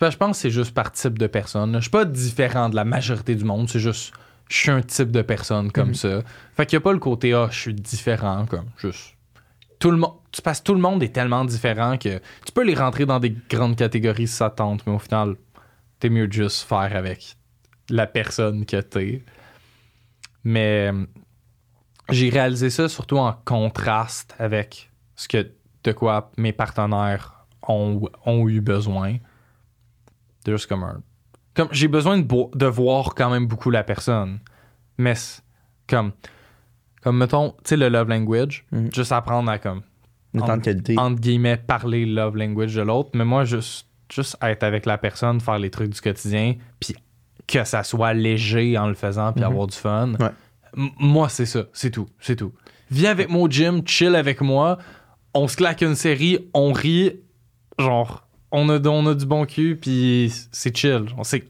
[0.00, 1.74] Je pense que c'est juste par type de personne.
[1.76, 4.12] Je suis pas différent de la majorité du monde, c'est juste.
[4.48, 5.94] Je suis un type de personne comme Mhm.
[5.94, 6.22] ça.
[6.56, 9.14] Fait qu'il y a pas le côté, ah, je suis différent, comme, juste.
[9.78, 10.14] Tout le monde.
[10.32, 13.30] Tu passes, tout le monde est tellement différent que tu peux les rentrer dans des
[13.48, 15.36] grandes catégories si ça tente, mais au final,
[16.02, 17.36] t'es mieux de juste faire avec
[17.88, 19.22] la personne que t'es.
[20.42, 21.06] Mais euh,
[22.10, 25.48] j'ai réalisé ça surtout en contraste avec ce que
[25.84, 29.18] de quoi mes partenaires ont, ont eu besoin.
[30.44, 31.00] C'est juste comme un.
[31.54, 34.40] Comme j'ai besoin de, bo- de voir quand même beaucoup la personne.
[34.98, 35.14] Mais
[35.86, 36.10] comme.
[37.02, 38.92] Comme mettons, tu sais, le love language, Mhm.
[38.92, 39.82] juste apprendre à comme
[40.62, 40.96] qualité.
[40.98, 44.98] entre guillemets, parler le love language de l'autre, mais moi, juste, juste être avec la
[44.98, 46.94] personne, faire les trucs du quotidien, puis
[47.46, 49.50] que ça soit léger en le faisant, puis Mhm.
[49.50, 50.12] avoir du fun.
[50.20, 50.30] Ouais.
[50.98, 52.52] Moi, c'est ça, c'est tout, c'est tout.
[52.90, 54.78] Viens avec moi au gym, chill avec moi,
[55.34, 57.20] on se claque une série, on rit,
[57.78, 61.06] genre, on a, on a du bon cul, puis c'est chill.
[61.16, 61.44] On sait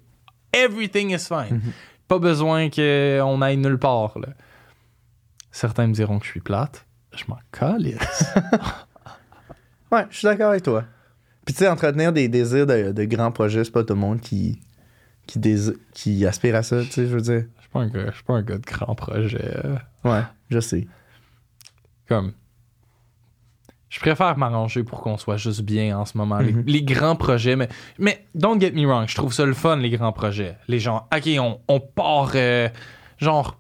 [0.53, 1.57] everything is fine.
[1.57, 1.73] Mhm.
[2.09, 4.19] Pas besoin qu'on aille nulle part.
[4.19, 4.29] là.
[5.51, 6.87] Certains me diront que je suis plate.
[7.15, 7.99] Je m'en calisse.
[9.91, 10.85] Ouais, je suis d'accord avec toi.
[11.45, 14.21] Puis tu sais, entretenir des désirs de, de grands projets, c'est pas tout le monde
[14.21, 14.61] qui,
[15.27, 15.41] qui,
[15.93, 17.45] qui aspirent à ça, tu sais, je veux dire.
[17.57, 19.53] Je suis pas un gars, je suis pas un gars de grand projet.
[19.65, 20.87] euh, Ouais, je sais.
[22.09, 22.33] Comme.
[23.89, 26.39] Je préfère m'arranger pour qu'on soit juste bien en ce moment.
[26.39, 26.63] Les- Mhm.
[26.67, 29.91] les, grands projets, mais, mais don't get me wrong, je trouve ça le fun, les
[29.91, 30.57] grands projets.
[30.69, 32.69] Les gens, ok, on, on part, euh,
[33.19, 33.59] genre,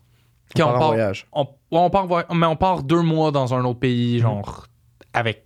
[0.54, 1.26] On quand part en voyage.
[1.32, 4.68] On, on part, mais on part deux mois dans un autre pays, genre,
[5.12, 5.44] avec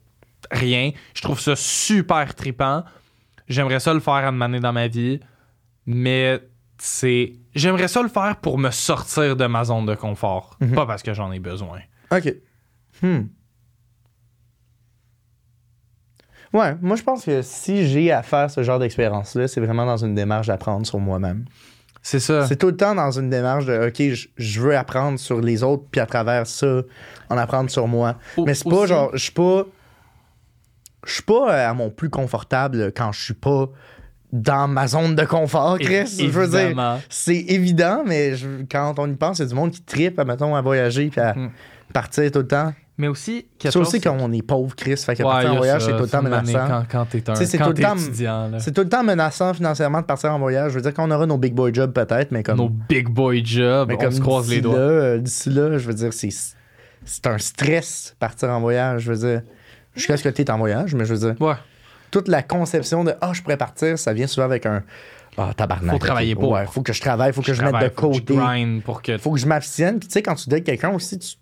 [0.51, 0.93] rien.
[1.15, 2.85] Je trouve ça super trippant.
[3.49, 5.21] J'aimerais ça le faire à demander dans ma vie,
[5.87, 6.41] mais
[6.79, 7.33] c'est.
[7.55, 10.75] J'aimerais ça le faire pour me sortir de ma zone de confort, Mhm.
[10.75, 11.81] pas parce que j'en ai besoin.
[12.11, 12.35] OK.
[13.03, 13.23] Hmm.
[16.53, 19.97] Ouais, moi je pense que si j'ai à faire ce genre d'expérience-là, c'est vraiment dans
[19.97, 21.45] une démarche d'apprendre sur moi-même.
[22.03, 22.47] C'est ça.
[22.47, 25.63] C'est tout le temps dans une démarche de OK, je- je veux apprendre sur les
[25.65, 26.83] autres, puis à travers ça,
[27.29, 28.15] en apprendre sur moi.
[28.39, 29.65] Mais c'est pas genre, je suis pas.
[31.05, 33.69] Je suis pas euh, à mon plus confortable quand je suis pas
[34.33, 36.17] dans ma zone de confort, Chris.
[36.19, 36.99] Je veux dire, Évidemment.
[37.09, 40.61] c'est évident, mais je- quand on y pense, c'est du monde qui tripe, mettons, à
[40.63, 41.51] voyager puis à Mm.
[41.93, 42.73] partir tout le temps.
[42.99, 44.97] Mais aussi, quelque C'est chose, aussi quand on est pauvre, Chris.
[44.97, 46.67] Fait que Ouais, partir en voyage, ça, c'est tout le temps menaçant.
[46.67, 48.59] Quand, quand t'es un c'est quand tout le t'es temps- étudiant, là.
[48.59, 50.71] C'est tout le temps menaçant financièrement de partir en voyage.
[50.73, 52.57] Je veux dire qu'on aura nos big boy jobs peut-être, mais comme.
[52.57, 54.75] Nos big boy jobs, mais on comme se croise les doigts.
[54.79, 56.31] là, euh, D'ici là, je veux dire, c'est.
[57.05, 59.03] C'est un stress partir en voyage.
[59.03, 59.43] Je veux dire.
[59.97, 61.41] Jusqu'à ce que tu es en voyage, mais je veux dire.
[61.41, 61.55] Ouais.
[62.11, 64.83] Toute la conception de Ah, je pourrais partir, ça vient souvent avec un.
[65.37, 65.93] Ah, tabarnak.
[65.93, 66.53] Faut travailler pour.
[66.53, 68.35] Ouais, faut que je travaille, faut que je, mette de faut que côté.
[68.37, 69.19] grind pour que.
[69.19, 69.99] faut que je m'abstienne.
[69.99, 71.29] Puis tu sais, quand tu dates quelqu'un aussi, tu.
[71.29, 71.37] Tu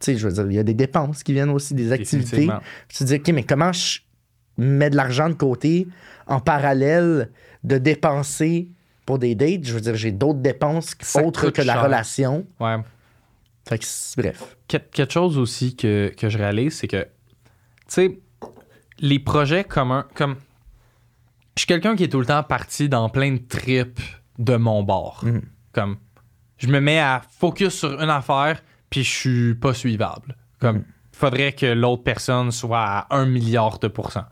[0.00, 2.48] sais, je veux dire, il y a des dépenses qui viennent aussi, des activités.
[2.88, 4.00] Tu te dis, OK, mais comment je
[4.58, 5.88] mets de l'argent de côté
[6.26, 7.30] en parallèle
[7.64, 8.68] de dépenser
[9.06, 9.64] pour des dates?
[9.64, 12.44] Je veux dire, j'ai d'autres dépenses autres que la relation.
[12.60, 12.76] Ouais.
[13.68, 14.56] Fait que, bref.
[14.68, 17.06] Quel- quelque chose aussi que, que je réalise, c'est que,
[17.94, 18.18] sais,
[18.98, 20.36] les projets communs, comme.
[21.56, 24.00] Je suis quelqu'un qui est tout le temps parti dans plein de trips
[24.38, 25.20] de mon bord.
[25.24, 25.42] Mhm.
[25.72, 25.96] Comme,
[26.58, 30.36] je me mets à focus sur une affaire, puis je suis pas suivable.
[30.60, 34.26] Comme, faudrait que l'autre personne soit à un milliard de pourcents.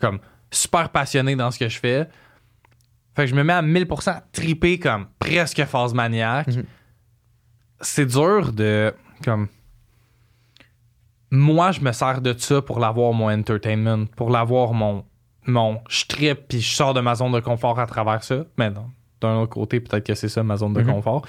[0.00, 2.08] Comme, super passionné dans ce que je fais.
[3.14, 6.48] Fait que je me mets à 1000% à triper comme presque phase maniaque.
[6.48, 6.64] Mhm.
[7.80, 9.48] C'est dur de, comme,
[11.30, 15.04] moi, je me sers de ça pour l'avoir mon entertainment, pour l'avoir mon,
[15.46, 18.44] mon, je trippe puis je sors de ma zone de confort à travers ça.
[18.58, 18.86] Mais non,
[19.20, 20.92] d'un autre côté, peut-être que c'est ça ma zone de Mhm.
[20.92, 21.22] confort.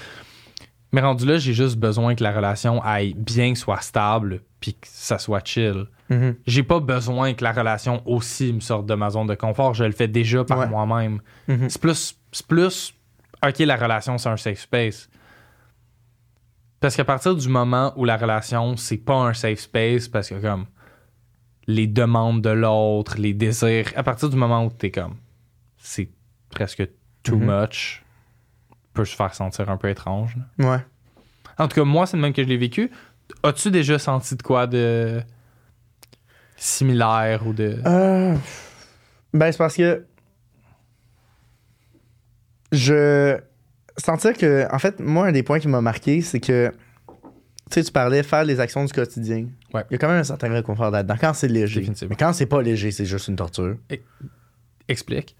[0.92, 4.86] Mais rendu là, j'ai juste besoin que la relation aille bien, soit stable, puis que
[4.86, 5.84] ça soit chill.
[6.08, 6.36] Mhm.
[6.46, 9.74] J'ai pas besoin que la relation aussi me sorte de ma zone de confort.
[9.74, 10.66] Je le fais déjà par Ouais.
[10.66, 11.20] moi-même.
[11.68, 12.94] C'est plus, c'est plus,
[13.46, 15.10] ok, la relation, c'est un safe space.
[16.80, 20.36] Parce qu'à partir du moment où la relation, c'est pas un safe space, parce que
[20.40, 20.66] comme
[21.66, 25.16] les demandes de l'autre, les désirs, à partir du moment où t'es comme,
[25.76, 26.08] c'est
[26.50, 26.88] presque
[27.22, 27.60] too Mhm.
[27.62, 28.04] much,
[28.94, 30.36] peut se faire sentir un peu étrange.
[30.58, 30.70] là.
[30.70, 30.80] Ouais.
[31.58, 32.90] En tout cas, moi, c'est le même que je l'ai vécu.
[33.42, 35.20] As-tu déjà senti de quoi de
[36.56, 37.80] similaire ou de.
[37.84, 38.36] Euh,
[39.34, 40.06] ben, c'est parce que.
[42.72, 43.38] Je.
[43.98, 44.66] Sentir que.
[44.72, 46.72] En fait, moi, un des points qui m'a marqué, c'est que.
[47.70, 49.46] Tu sais, tu parlais faire les actions du quotidien.
[49.74, 49.84] Ouais.
[49.90, 51.16] Il y a quand même un certain réconfort là-dedans.
[51.20, 51.86] Quand c'est léger.
[52.08, 53.76] Mais quand c'est pas léger, c'est juste une torture.
[54.88, 55.36] Explique.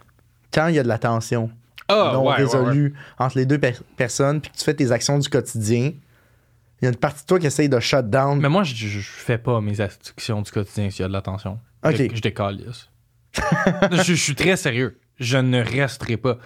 [0.52, 1.50] Quand il y a de la tension
[1.88, 2.36] Ah, non ouais, ouais, ouais.
[2.44, 5.92] résolue entre les deux per- personnes, puis que tu fais tes actions du quotidien,
[6.80, 8.38] il y a une partie de toi qui essaye de shut down.
[8.40, 11.58] Mais moi, je, fais pas mes actions du quotidien s'il y a de l'attention.
[11.82, 11.96] Ok.
[11.96, 12.90] Je, je décalisse.
[13.92, 15.00] je, je suis très sérieux.
[15.18, 16.38] Je ne resterai pas.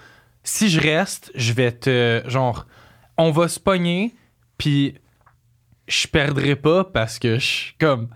[0.45, 2.23] Si je reste, je vais te.
[2.27, 2.67] Genre,
[3.17, 4.15] on va se pogner,
[4.59, 4.95] puis
[5.89, 8.09] je perdrai pas parce que je suis comme.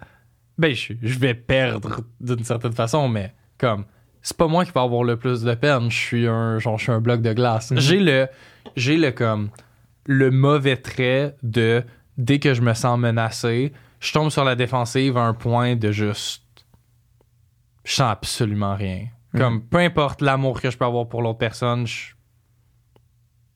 [0.58, 3.84] Ben, je, je vais perdre d'une certaine façon, mais comme.
[4.22, 5.88] C'est pas moi qui vais avoir le plus de peine.
[5.88, 7.72] Je suis un, genre, je suis un bloc de glace.
[7.76, 8.26] J'ai le.
[8.74, 9.50] J'ai le comme.
[10.04, 11.84] Le mauvais trait de.
[12.18, 15.92] Dès que je me sens menacé, je tombe sur la défensive à un point de
[15.92, 16.42] juste.
[17.84, 19.06] Je sens absolument rien.
[19.36, 22.14] Comme, peu importe l'amour que je peux avoir pour l'autre personne, je-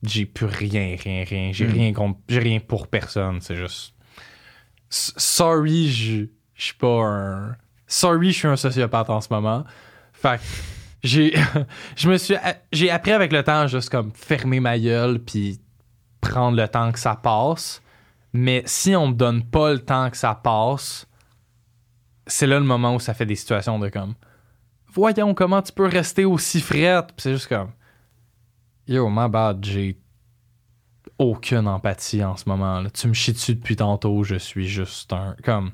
[0.03, 1.51] j'ai plus rien, rien, rien.
[1.51, 1.73] J'ai Mhm.
[1.73, 3.39] rien contre- j'ai rien pour personne.
[3.41, 3.93] C'est juste.
[4.89, 7.55] Sorry, je suis pas un.
[7.87, 9.63] Sorry, je suis un sociopathe en ce moment.
[10.13, 10.43] Fait que
[11.03, 11.33] j'ai.
[11.95, 12.35] je me suis.
[12.71, 15.59] J'ai appris avec le temps juste comme fermer ma gueule puis
[16.19, 17.81] prendre le temps que ça passe.
[18.33, 21.05] Mais si on me donne pas le temps que ça passe,
[22.27, 24.13] c'est là le moment où ça fait des situations de comme.
[24.93, 27.09] Voyons comment tu peux rester aussi frette?
[27.17, 27.71] C'est juste comme.
[28.87, 29.97] Yo, my bad, j'ai
[31.17, 32.81] aucune empathie en ce moment.
[32.81, 32.89] Là.
[32.89, 35.35] Tu me chies dessus depuis tantôt, je suis juste un.
[35.43, 35.71] Comme.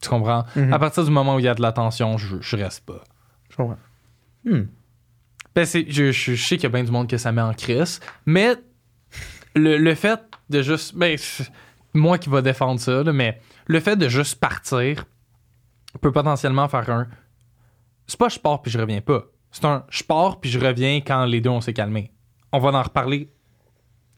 [0.00, 0.44] Tu comprends?
[0.54, 0.72] Mhm.
[0.72, 3.02] À partir du moment où il y a de l'attention, je, je reste pas.
[3.50, 3.78] Je comprends.
[4.44, 4.62] Hmm.
[5.54, 7.42] Ben, c'est, je, je- je sais qu'il y a bien du monde que ça met
[7.42, 8.54] en crise, mais
[9.56, 10.20] le, le fait
[10.50, 10.94] de juste.
[10.94, 11.18] Ben,
[11.94, 15.04] moi qui va défendre ça, là, mais le fait de juste partir
[16.00, 17.08] peut potentiellement faire un.
[18.06, 19.24] C'est pas je pars puis je reviens pas.
[19.50, 22.12] C'est un je pars puis je reviens quand les deux on s'est calmés.
[22.52, 23.30] On va en reparler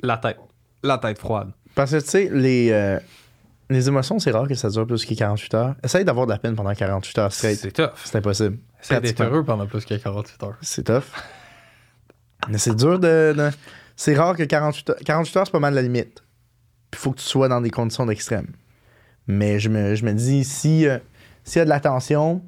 [0.02, 0.38] la tête.
[0.82, 1.50] La tête froide.
[1.74, 2.98] Parce que, tu sais, les, euh,
[3.68, 5.74] les émotions, c'est rare que ça dure plus que 48 heures.
[5.82, 7.58] Essaye d'avoir de la peine pendant 48 heures straight.
[7.58, 7.90] C'est tough.
[8.04, 8.58] C'est impossible.
[8.80, 10.56] C'est d'être heureux pendant plus que 48 heures.
[10.62, 11.04] C'est tough.
[12.48, 13.34] Mais c'est dur de.
[13.36, 13.50] de-
[13.96, 14.96] C'est rare que 48 heures.
[15.04, 16.22] 48 heures, c'est pas mal la limite.
[16.90, 18.46] Puis faut que tu sois dans des conditions d'extrême.
[19.26, 20.98] Mais je me, je me dis, si euh,
[21.44, 22.42] s'il y a de la tension.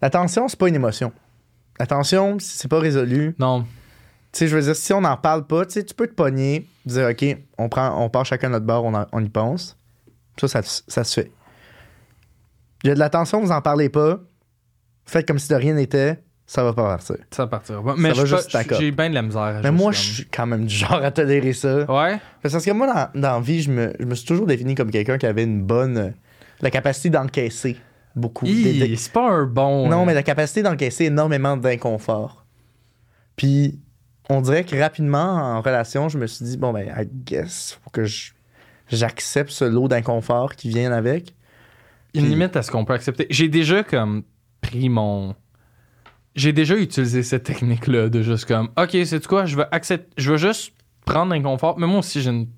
[0.00, 1.12] La tension, c'est pas une émotion.
[1.80, 3.34] La tension, si c'est pas résolu.
[3.38, 3.66] Non.
[4.32, 6.12] Tu sais, je veux dire, si on n'en parle pas, tu sais, tu peux te
[6.14, 7.24] pogner, dire, OK,
[7.56, 9.78] on, prend, on part chacun notre bord, on, en- on y pense.
[10.38, 11.32] Ça, ça, ça se fait.
[12.84, 14.20] Il y a de la tension, vous en parlez pas.
[15.06, 17.16] Faites comme si de rien n'était, ça va pas partir.
[17.30, 17.48] Ça.
[17.96, 18.78] Mais va juste pas- stack up.
[18.80, 19.40] j'ai bien de la misère.
[19.42, 21.90] à Mais moi, je suis quand même du genre à tolérer ça.
[21.90, 22.20] Ouais?
[22.42, 24.90] Parce que moi, dans, dans la vie, je me, je me suis toujours défini comme
[24.90, 26.14] quelqu'un qui avait une bonne.
[26.60, 27.78] la capacité d'encaisser
[28.14, 28.46] beaucoup.
[28.46, 29.88] C'est pas un bon.
[29.88, 32.44] non, euh, mais la capacité d'encaisser énormément d'inconfort.
[33.36, 33.80] Puis,
[34.28, 35.18] on dirait que rapidement,
[35.56, 38.04] en relation, je me suis dit, bon, ben, I guess, faut que
[38.90, 41.34] j'accepte ce lot d'inconfort qui vient avec.
[42.14, 43.26] une Puis- limite à ce qu'on peut accepter.
[43.30, 44.22] J'ai déjà comme
[44.60, 45.34] pris mon.
[46.34, 50.30] J'ai déjà utilisé cette technique-là de juste comme, ok, c'est quoi, je veux accepter, je
[50.32, 50.72] veux juste
[51.04, 51.78] prendre l'inconfort.
[51.78, 52.48] Mais moi aussi, j'ai une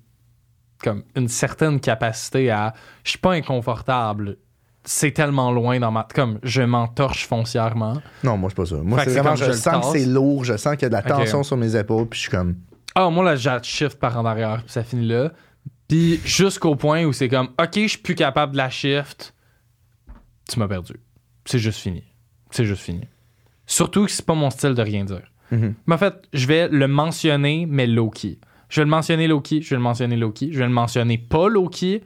[0.83, 4.37] comme une certaine capacité à, je suis pas inconfortable.
[4.83, 8.01] C'est tellement loin dans ma, comme je m'entorche foncièrement.
[8.23, 8.77] Non, moi, c'est pas ça.
[8.77, 10.73] Moi, Fait que c'est vraiment, comme je, je le sens que c'est lourd, je sens
[10.73, 12.55] qu'il y a de la tension sur mes épaules, puis je suis comme,
[12.95, 15.31] Ah, moi, là, j'ai shift par en arrière, puis ça finit là.
[15.87, 19.33] Puis jusqu'au point où c'est comme, OK, je suis plus capable de la shift,
[20.49, 20.93] tu m'as perdu.
[21.45, 22.03] C'est juste fini.
[22.49, 23.07] C'est juste fini.
[23.65, 25.31] Surtout que c'est pas mon style de rien dire.
[25.51, 25.75] Mhm.
[25.85, 28.39] Mais en fait, je vais le mentionner, mais low-key.
[28.69, 31.49] Je vais le mentionner low-key, je vais le mentionner low-key, je vais le mentionner pas
[31.49, 32.03] low-key,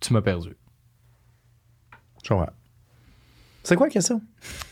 [0.00, 0.56] tu m'as perdu.
[2.22, 2.52] Je comprends.
[3.62, 4.20] C'est quoi la question?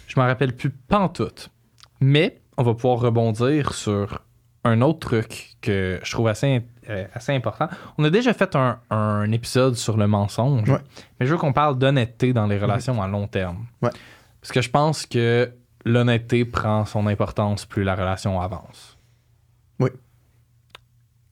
[0.07, 1.51] Je m'en rappelle plus pantoute.
[2.01, 4.21] Mais on va pouvoir rebondir sur
[4.65, 7.69] un autre truc que je trouve assez, euh, assez important.
[7.99, 10.81] On a déjà fait un, un épisode sur le mensonge, Ouais.
[11.19, 13.67] mais je veux qu'on parle d'honnêteté dans les relations à long terme.
[13.81, 13.91] Ouais.
[14.41, 15.51] Parce que je pense que
[15.85, 18.99] l'honnêteté prend son importance plus la relation avance.
[19.79, 19.91] Oui.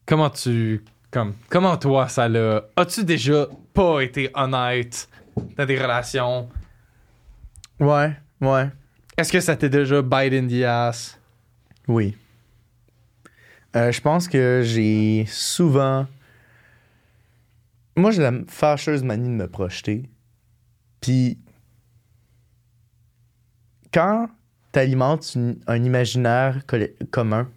[0.07, 0.85] Comment tu...
[1.11, 2.63] Comme, comment toi, ça l'a...
[2.77, 5.09] As-tu déjà pas été honnête
[5.57, 6.49] dans des relations?
[7.81, 8.71] Ouais, ouais.
[9.17, 11.19] Est-ce que ça t'est déjà bite in the ass?
[11.87, 12.17] Oui.
[13.77, 16.07] Euh, je pense que j'ai souvent.
[17.97, 20.09] Moi, j'ai la fâcheuse manie de me projeter.
[21.01, 21.39] Puis,
[23.93, 24.29] quand
[24.73, 26.61] t'alimentes une- un imaginaire
[27.11, 27.49] commun,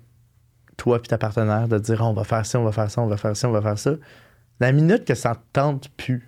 [0.77, 3.01] toi puis ta partenaire, de dire Ah, on va faire ça, on va faire ça,
[3.01, 3.91] on va faire ça, on va faire ça,
[4.59, 6.27] la minute que ça te tente plus,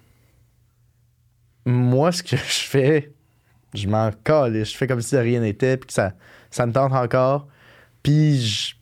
[1.66, 3.12] moi, ce que je fais,
[3.74, 6.14] je m'en colle, je fais comme si de rien n'était, puis que ça,
[6.52, 7.48] ça me tente encore.
[8.04, 8.76] Puis, je-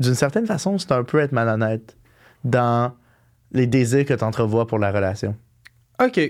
[0.00, 1.96] d'une certaine façon, c'est un peu être malhonnête
[2.44, 2.92] dans
[3.52, 5.34] les désirs que tu entrevois pour la relation.
[6.00, 6.20] OK.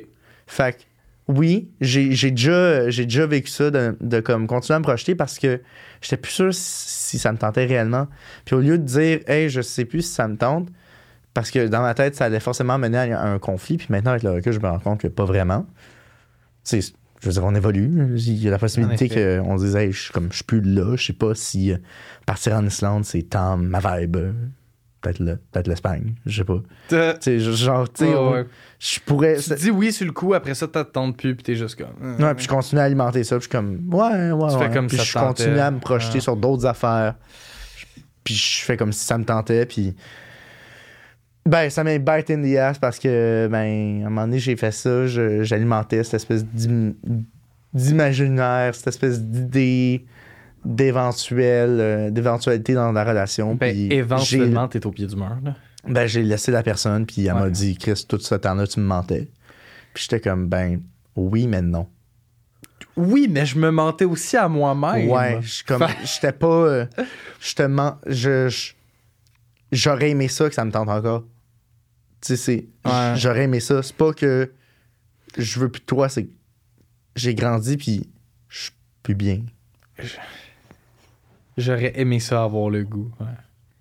[0.47, 0.83] Fait que,
[1.29, 5.15] oui, j'ai j'ai déjà, j'ai déjà vécu ça de, de comme continuer à me projeter
[5.15, 5.61] parce que
[6.01, 8.07] j'étais plus sûr si, si ça me tentait réellement.
[8.47, 10.69] Puis au lieu de dire, hey, je sais plus si ça me tente,
[11.39, 13.77] parce que dans ma tête, ça allait forcément mener à un conflit.
[13.77, 15.67] Puis maintenant, avec le recul, je me rends compte que pas vraiment.
[16.65, 18.17] Tu sais, je veux dire, on évolue.
[18.17, 20.61] Il y a la possibilité qu'on se dise, hey, je suis comme, je suis plus
[20.61, 20.97] là.
[20.97, 21.77] Je sais pas si euh,
[22.27, 24.17] partir en Islande, c'est tant ma vibe.
[25.01, 26.17] Peut-être là, peut-être l'Espagne.
[26.27, 26.61] Je sais pas.
[26.89, 28.45] Tu sais, genre, tu sais, ouais.
[28.81, 29.37] je pourrais.
[29.37, 31.95] Tu dis oui sur le coup, après ça, t'attends plus, puis t'es juste comme.
[32.03, 34.59] euh, Ouais, puis je continue à alimenter ça, puis je suis comme, ouais, ouais, Tu
[34.59, 34.75] fais ouais.
[34.75, 35.45] comme puis ça je tentait.
[35.45, 37.15] continue à me projeter sur d'autres affaires.
[38.25, 39.95] Puis je fais comme si ça me tentait, puis.
[41.49, 44.55] Ben, ça m'a bite in the ass parce que, ben, à un moment donné, j'ai
[44.57, 46.93] fait ça, j'alimentais cette espèce d'im-
[47.73, 50.05] d'imaginaire, cette espèce d'idée
[50.65, 53.55] d'éventuelle, euh, d'éventualité dans la relation.
[53.55, 55.55] Ben, puis éventuellement, t'es au pied du mur, là.
[55.87, 58.85] Ben, j'ai laissé la personne, puis elle m'a dit, Chris, tout ce temps-là, tu me
[58.85, 59.29] mentais.
[59.95, 60.81] Puis j'étais comme, ben,
[61.17, 61.87] oui, mais non.
[62.97, 65.09] Oui, mais je me mentais aussi à moi-même.
[65.09, 66.87] Ouais, comme j'étais pas euh,
[67.41, 68.73] je te mens je-
[69.71, 71.25] j'aurais aimé ça que ça me tente encore.
[72.21, 73.15] Tu sais Ouais.
[73.17, 74.53] j'aurais aimé ça, c'est pas que
[75.37, 76.31] je veux plus de toi, c'est que
[77.17, 78.09] j'ai grandi puis
[78.49, 79.41] je suis plus bien.
[81.57, 83.11] J'aurais aimé ça avoir le goût.
[83.21, 83.27] ouais.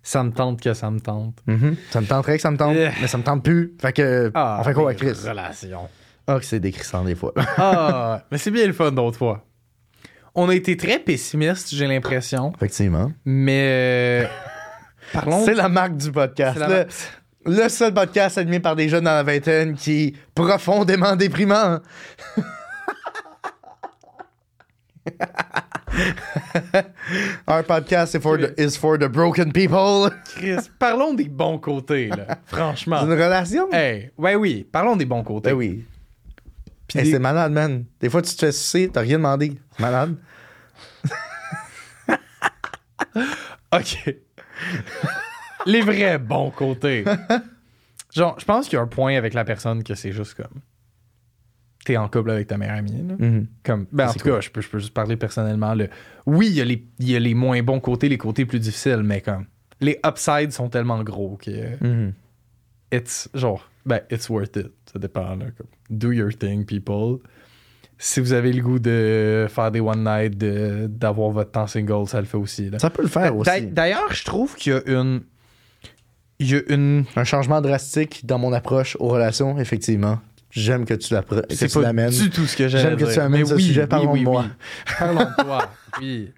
[0.02, 1.38] Ça me tente que ça me tente.
[1.92, 3.76] Ça me tenterait que ça me tente, mais ça me tente plus.
[3.82, 5.28] Fait que on fait quoi avec Chris?
[5.28, 5.90] Relation.
[6.26, 7.34] Ah, que c'est décrissant des fois.
[7.58, 9.46] Ah, mais c'est bien le fun d'autres fois.
[10.34, 12.54] on a été très pessimistes, j'ai l'impression.
[12.56, 13.12] Effectivement.
[13.26, 14.24] Mais.
[14.24, 14.28] euh,
[15.14, 15.44] parlons.
[15.46, 16.58] C'est la marque du podcast.
[17.48, 21.80] Le, seul podcast animé par des jeunes dans la vingtaine qui est profondément déprimant.
[27.48, 30.10] Our podcast is for, the, is for the broken people.
[30.36, 32.38] Chris, parlons des bons côtés, là.
[32.45, 33.00] Franchement.
[33.00, 33.72] C'est une relation?
[33.72, 35.52] Hey, ouais, oui, parlons des bons côtés.
[35.52, 35.86] Ben oui.
[36.88, 37.86] Puis Hey, des- C'est malade, man.
[38.00, 39.58] Des fois, tu te fais sucer, t'as rien demandé.
[39.80, 40.16] Malade.
[43.74, 44.16] OK.
[45.68, 47.03] Les vrais bons côtés.
[48.15, 50.61] Genre, je pense qu'il y a un point avec la personne que c'est juste comme.
[51.86, 53.03] T'es en couple avec ta meilleure amie.
[53.07, 53.15] là.
[53.63, 55.74] Comme, ben, en tout cas, je peux, je peux juste parler personnellement.
[55.74, 55.89] Le,
[56.26, 58.59] oui, il y, a les, il y a les moins bons côtés, les côtés plus
[58.59, 59.45] difficiles, mais comme.
[59.80, 61.84] Les upsides sont tellement gros que.
[61.86, 62.13] Mhm.
[62.91, 63.30] It's.
[63.34, 64.72] Genre, ben, it's worth it.
[64.91, 65.45] Ça dépend, là.
[65.57, 67.20] comme, do your thing, people.
[67.99, 72.07] Si vous avez le goût de faire des one night, de- d'avoir votre temps single,
[72.07, 72.70] ça le fait aussi.
[72.70, 72.80] Là.
[72.80, 73.68] Ça peut le faire D'a- aussi.
[73.68, 75.22] D'ailleurs, je trouve qu'il y a une.
[76.40, 77.06] Il y a une.
[77.16, 80.20] Un changement drastique dans mon approche aux relations, effectivement.
[80.52, 82.10] J'aime que tu que C'est pas l'amènes.
[82.10, 82.82] du tout ce que j'aime.
[82.82, 84.46] J'aime que tu amènes ce sujet, parlons de moi.
[84.98, 85.70] Parlons de toi.
[86.00, 86.32] Oui.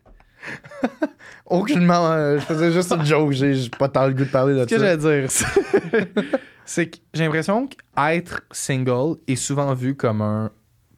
[1.46, 3.32] Aucunement, euh, je faisais juste une joke.
[3.34, 4.98] J'ai pas tant le goût de parler de Ce que ça.
[4.98, 5.30] j'allais dire,
[6.66, 10.50] c'est que j'ai l'impression qu'être single est souvent vu comme un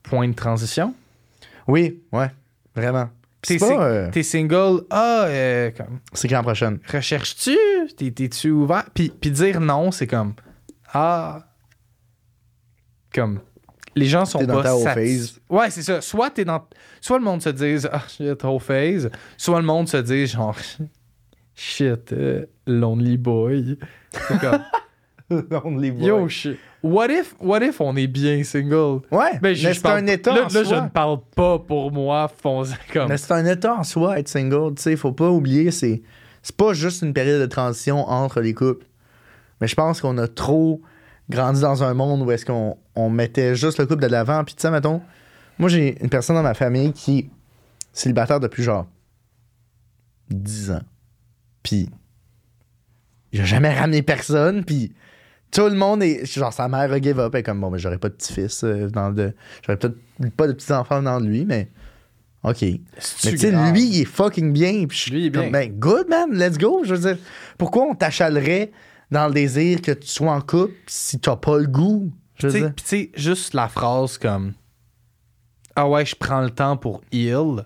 [0.03, 0.93] point de transition.
[1.67, 2.29] Oui, ouais,
[2.75, 3.09] vraiment.
[3.41, 6.79] T'es sing- euh, T'es single, ah, euh, comme, c'est quand la prochaine?
[6.91, 7.57] recherches-tu?
[7.97, 8.85] T'es- T'es-tu ouvert?
[8.93, 10.33] Puis, puis dire non, c'est comme,
[10.93, 11.43] ah,
[13.13, 13.39] comme,
[13.95, 15.39] les gens sont dans pas ta whole satis- phase.
[15.49, 16.01] Ouais, c'est ça.
[16.01, 16.65] Soit t'es dans,
[17.01, 20.55] soit le monde se dise, ah, shit, whole phase, soit le monde se dit, genre,
[21.55, 23.77] shit, euh, lonely boy.
[24.39, 24.63] Comme,
[25.49, 26.07] Lonely boy.
[26.07, 26.57] yo, shit.
[26.83, 29.01] What if, what if on est bien single?
[29.11, 30.81] Ouais, Ben, je- mais je c'est un état Là, en là, je soi.
[30.81, 33.09] ne parle pas pour moi, fonce comme.
[33.09, 34.73] Mais c'est un état en soi, être single.
[34.75, 36.01] Tu sais, faut pas oublier, c'est
[36.41, 38.85] c'est pas juste une période de transition entre les couples.
[39.59, 40.81] Mais je pense qu'on a trop
[41.29, 44.43] grandi dans un monde où est-ce qu'on on mettait juste le couple de l'avant.
[44.43, 45.01] Puis tu sais, mettons,
[45.59, 47.29] moi j'ai une personne dans ma famille qui est
[47.93, 48.87] célibataire depuis genre
[50.31, 50.81] 10 ans.
[51.61, 51.89] Puis
[53.33, 54.63] il a jamais ramené personne.
[54.65, 54.93] Puis
[55.51, 56.25] tout le monde est.
[56.25, 57.33] Genre sa mère a give up.
[57.33, 58.63] Elle est comme bon, mais j'aurais pas de petit-fils.
[58.63, 59.33] euh, dans de
[59.65, 59.97] J'aurais peut-être
[60.35, 61.69] pas de petits-enfants dans lui, mais.
[62.43, 62.61] OK.
[62.61, 64.85] Mais tu sais, lui, il est fucking bien.
[64.87, 65.43] Puis je Lui, il est bien.
[65.43, 66.81] comme, Ben, good, man, let's go.
[66.83, 67.23] Je veux dire,
[67.57, 68.71] pourquoi on t'achalerait
[69.11, 72.11] dans le désir que tu sois en couple si t'as pas le goût?
[72.39, 72.73] Je veux Tu sais, dire.
[72.75, 74.53] Puis tu sais, juste la phrase comme
[75.75, 77.65] Ah ouais, je prends le temps pour heal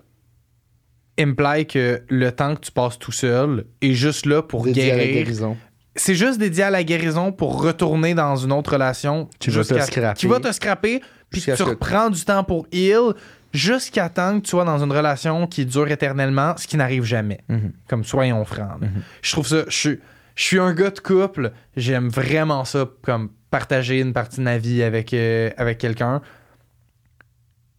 [1.18, 5.56] imply que le temps que tu passes tout seul est juste là pour Dédié guérir.
[5.96, 9.80] C'est juste dédié à la guérison pour retourner dans une autre relation Qui va te
[9.80, 10.18] scraper.
[10.18, 13.14] Qui va te scraper, puis tu reprends du temps pour heal
[13.52, 17.40] jusqu'à temps que tu sois dans une relation qui dure éternellement, ce qui n'arrive jamais.
[17.48, 17.72] Mhm.
[17.88, 18.80] Comme soyons francs.
[18.80, 18.88] là.
[19.22, 19.64] Je trouve ça.
[19.68, 20.00] Je suis,
[20.34, 21.52] je suis un gars de couple.
[21.76, 26.20] J'aime vraiment ça, comme partager une partie de ma vie avec, euh, avec quelqu'un.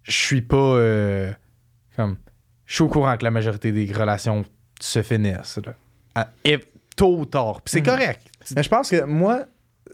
[0.04, 0.56] Je suis pas.
[0.58, 1.32] euh,
[1.96, 2.18] comme.
[2.66, 4.44] Je suis au courant que la majorité des relations
[4.80, 5.60] se finissent.
[5.66, 5.74] Là.
[6.16, 6.60] À- et
[6.98, 7.62] tôt ou tard.
[7.62, 8.22] Puis c'est correct.
[8.56, 9.46] Mais je pense que moi,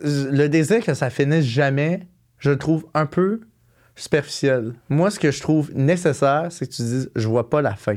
[0.01, 2.07] le désir que ça finisse jamais,
[2.39, 3.41] je le trouve un peu
[3.95, 4.73] superficiel.
[4.89, 7.95] Moi, ce que je trouve nécessaire, c'est que tu dises je vois pas la fin.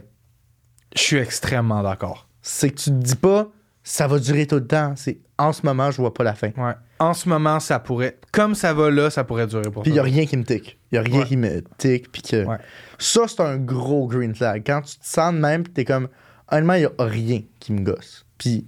[0.95, 2.29] Je suis extrêmement d'accord.
[2.43, 3.49] C'est que tu te dis pas
[3.83, 4.95] ça va durer tout le temps.
[4.97, 6.49] C'est en ce moment, je vois pas la fin.
[6.57, 6.73] Ouais.
[6.99, 8.19] En ce moment, ça pourrait.
[8.33, 10.43] Comme ça va là, ça pourrait durer pour Puis il y a rien qui me
[10.45, 10.81] tique.
[10.91, 11.27] Il y a rien Ouais.
[11.27, 12.11] qui me tique.
[12.11, 12.45] Puis que.
[12.45, 12.57] Ouais.
[12.99, 14.65] Ça, c'est un gros green flag.
[14.67, 16.09] Quand tu te sens de même, puis t'es comme,
[16.51, 18.27] honnêtement, il y a rien qui me gosse.
[18.39, 18.67] Puis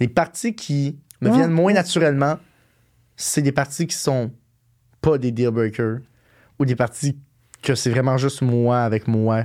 [0.00, 2.38] les parties qui me viennent moins naturellement,
[3.16, 4.30] c'est des parties qui sont
[5.00, 5.98] pas des deal breakers
[6.58, 7.16] ou des parties
[7.62, 9.42] que c'est vraiment juste moi avec moi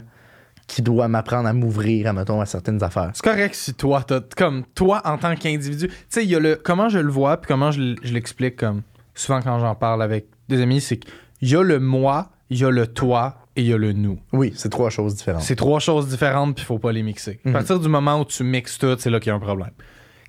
[0.68, 3.12] qui doit m'apprendre à m'ouvrir, à, mettons, à certaines affaires.
[3.14, 6.40] C'est correct si toi, t'as- comme toi en tant qu'individu, tu sais, il y a
[6.40, 8.82] le comment je le vois puis comment je, l'explique comme
[9.14, 12.66] souvent quand j'en parle avec des amis, c'est qu'il y a le moi, il y
[12.66, 14.20] a le toi et il y a le nous.
[14.34, 15.42] Oui, c'est trois choses différentes.
[15.44, 17.40] C'est trois choses différentes puis il faut pas les mixer.
[17.46, 17.56] Mhm.
[17.56, 19.72] À partir du moment où tu mixes tout, c'est là qu'il y a un problème.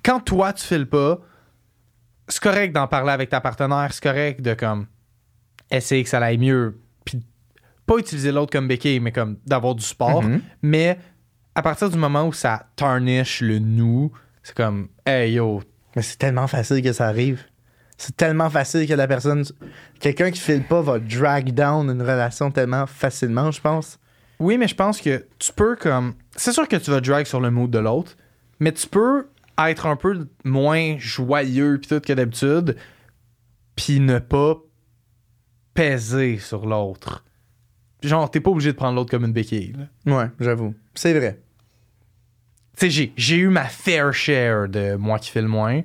[0.07, 1.19] Quand toi tu files pas,
[2.29, 4.87] c'est correct d'en parler avec ta partenaire, c'est correct de comme
[5.69, 7.21] essayer que ça aille mieux puis
[7.85, 10.41] pas utiliser l'autre comme béquille mais comme d'avoir du sport, Mhm.
[10.61, 10.97] mais
[11.55, 14.11] à partir du moment où ça tarnish le nous,
[14.43, 15.61] c'est comme hey yo,
[15.95, 17.41] Mais c'est tellement facile que ça arrive.
[17.97, 19.43] C'est tellement facile que la personne.
[19.99, 23.97] Quelqu'un qui file pas va drag down une relation tellement facilement, je pense.
[24.39, 26.13] Oui, mais je pense que tu peux comme.
[26.35, 28.15] C'est sûr que tu vas drag sur le mood de l'autre,
[28.59, 29.27] mais tu peux
[29.59, 32.77] être un peu moins joyeux pis tout que d'habitude,
[33.75, 34.57] puis ne pas
[35.73, 37.23] peser sur l'autre.
[38.01, 39.73] genre, t'es pas obligé de prendre l'autre comme une béquille.
[40.05, 40.17] là.
[40.17, 40.73] Ouais, j'avoue.
[40.95, 41.39] C'est vrai.
[42.77, 45.81] Tu sais, j'ai, eu ma fair share de moi qui fais le moins.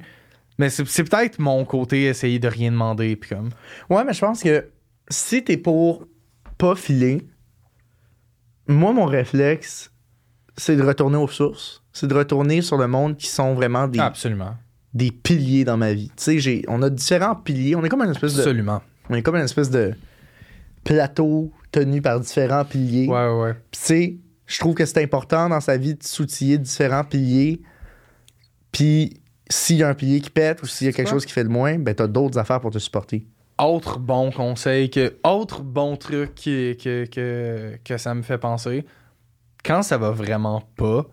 [0.58, 3.16] Mais c'est, c'est peut-être mon côté essayer de rien demander.
[3.16, 3.48] Puis comme.
[3.88, 4.68] Ouais, mais je pense que
[5.08, 6.06] si t'es pour
[6.58, 7.26] pas filer,
[8.66, 9.92] moi, mon réflexe,
[10.56, 11.81] c'est de retourner aux sources.
[11.92, 14.54] C'est de retourner sur le monde qui sont vraiment des, Absolument.
[14.94, 16.10] des piliers dans ma vie.
[16.16, 17.76] Tu sais, on a différents piliers.
[17.76, 18.82] On est comme une espèce de, Absolument.
[19.10, 19.92] on est comme une espèce de
[20.84, 23.08] plateau tenu par différents piliers.
[23.08, 23.54] Ouais, ouais.
[23.70, 24.16] Puis tu sais,
[24.46, 27.62] je trouve que c'est important dans sa vie de s'outiller différents piliers.
[28.72, 29.20] Puis
[29.50, 31.42] s'il y a un pilier qui pète ou s'il y a quelque chose qui fait
[31.42, 33.26] le moins, ben t'as d'autres affaires pour te supporter.
[33.58, 38.84] Autre bon conseil, que, autre bon truc qui- que, que, que ça me fait penser,
[39.64, 41.06] quand ça va vraiment pas,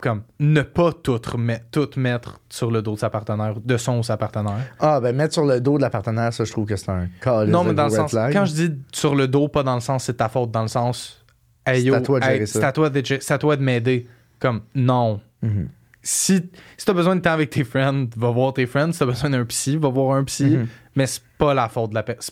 [0.00, 3.98] comme, ne pas tout, remettre- tout mettre sur le dos de sa partenaire, de son
[3.98, 4.58] ou sa partenaire.
[4.78, 7.08] Ah, ben mettre sur le dos de la partenaire, ça, je trouve que c'est un
[7.20, 9.80] cas non, mais dans le sens, quand je dis sur le dos, pas dans le
[9.80, 11.24] sens c'est ta faute, dans le sens,
[11.66, 12.60] hey, C'est à toi de hey, gérer ça.
[12.60, 14.06] c'est à toi de, à toi de m'aider.
[14.40, 15.20] Comme, non.
[15.42, 15.68] Mhm.
[16.02, 18.92] Si, si t'as besoin de temps avec tes friends, va voir tes friends.
[18.92, 20.44] Si t'as besoin d'un psy, va voir un psy.
[20.58, 20.66] Mhm.
[20.96, 22.22] Mais c'est pas la faute de la personne.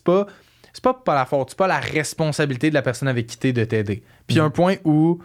[0.74, 3.38] C'est pas, pas pas la faute, c'est pas la responsabilité de la personne avec qui
[3.38, 4.02] t'es de t'aider.
[4.26, 5.20] Puis il y a un point où,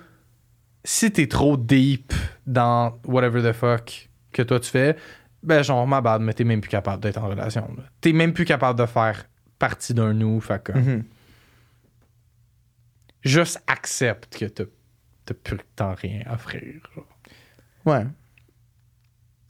[0.90, 2.14] si t'es trop deep
[2.46, 4.96] dans whatever the fuck que toi tu fais,
[5.44, 7.68] ben genre, ma bad, mais t'es même plus capable d'être en relation.
[7.78, 7.84] là.
[8.00, 9.26] T'es même plus capable de faire
[9.60, 10.40] partie d'un nous.
[10.40, 11.04] Fait que, Mhm.
[13.24, 14.64] juste accepte que t'as,
[15.26, 16.62] t'as plus tant rien à offrir.
[16.96, 17.06] genre.
[17.86, 18.06] Ouais.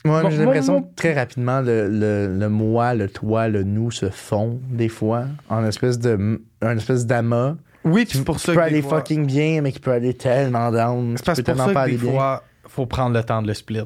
[0.04, 3.08] Ouais, Bon, mais j'ai moi, l'impression moi- que très rapidement, le, le, le moi, le
[3.08, 7.56] toi, le nous se font des fois en espèce de un espèce d'amas
[7.90, 9.80] Oui, qui c'est pour qui ça peut que aller des fois- fucking bien, mais qui
[9.80, 11.16] peut aller tellement down.
[11.16, 12.12] C'est parce qui que peut pour ça pas que des aller bien.
[12.12, 13.82] fois, faut prendre le temps de le split.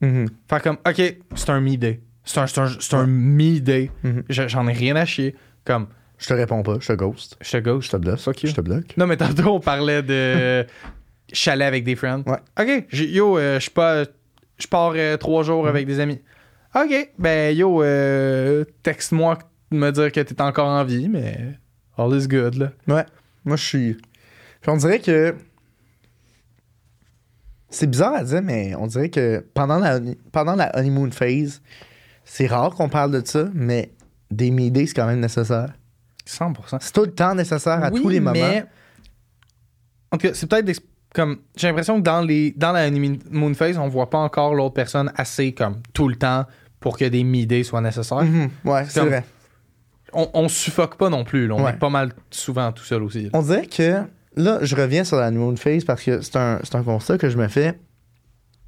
[0.00, 0.28] Mhm.
[0.48, 2.00] Faire comme, OK, c'est un me-day.
[2.24, 3.90] C'est un, un, un me-day.
[4.02, 4.22] Mhm.
[4.28, 5.34] Je- J'en ai rien à chier.
[5.64, 5.86] Comme,
[6.18, 7.36] Je te réponds pas, je te ghost.
[7.40, 7.86] je te gauche.
[7.86, 8.42] Je te bloque.
[8.42, 8.48] You.
[8.48, 8.96] Je te bloque.
[8.96, 10.64] Non, mais tantôt, on parlait de
[11.32, 12.22] chalet avec des friends.
[12.26, 12.38] Ouais.
[12.60, 14.04] OK, yo, euh, je pas-
[14.58, 16.20] je pars euh, trois jours avec des amis.
[16.74, 19.38] OK, ben yo, euh, texte-moi
[19.70, 21.58] me dire que t'es encore en vie, mais
[21.98, 22.72] all is good, là.
[22.88, 23.04] Ouais.
[23.44, 23.94] Moi, je suis.
[24.60, 25.34] Puis on dirait que.
[27.70, 29.98] C'est bizarre à dire, mais on dirait que pendant la,
[30.30, 31.62] pendant la honeymoon phase,
[32.24, 33.92] c'est rare qu'on parle de ça, mais
[34.30, 35.72] des middays, c'est quand même nécessaire.
[36.26, 36.78] 100%.
[36.80, 38.32] C'est tout le temps nécessaire à Oui, tous les moments.
[38.34, 38.64] mais-
[40.10, 40.76] En tout cas, c'est peut-être des-
[41.14, 41.38] comme.
[41.56, 45.10] J'ai l'impression que dans, les, dans la honeymoon phase, on voit pas encore l'autre personne
[45.16, 46.44] assez comme tout le temps
[46.78, 48.22] pour que des middays soient nécessaires.
[48.22, 48.50] Mhm.
[48.66, 49.24] Ouais, c'est vrai.
[50.12, 51.46] On, on suffoque pas non plus.
[51.46, 51.54] là.
[51.54, 51.70] On Ouais.
[51.72, 53.24] est pas mal souvent tout seul aussi.
[53.24, 53.30] là.
[53.32, 54.02] On dirait que
[54.36, 57.28] là, je reviens sur la honeymoon phase parce que c'est un, c'est un constat que
[57.30, 57.78] je me fais.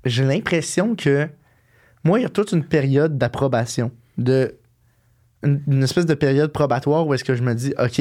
[0.04, 1.28] J'ai l'impression que
[2.04, 4.56] moi, il y a toute une période d'approbation, de
[5.42, 8.00] une, une espèce de période probatoire où est-ce que je me dis, OK,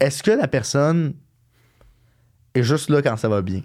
[0.00, 1.14] est-ce que la personne
[2.54, 3.62] est juste là quand ça va bien?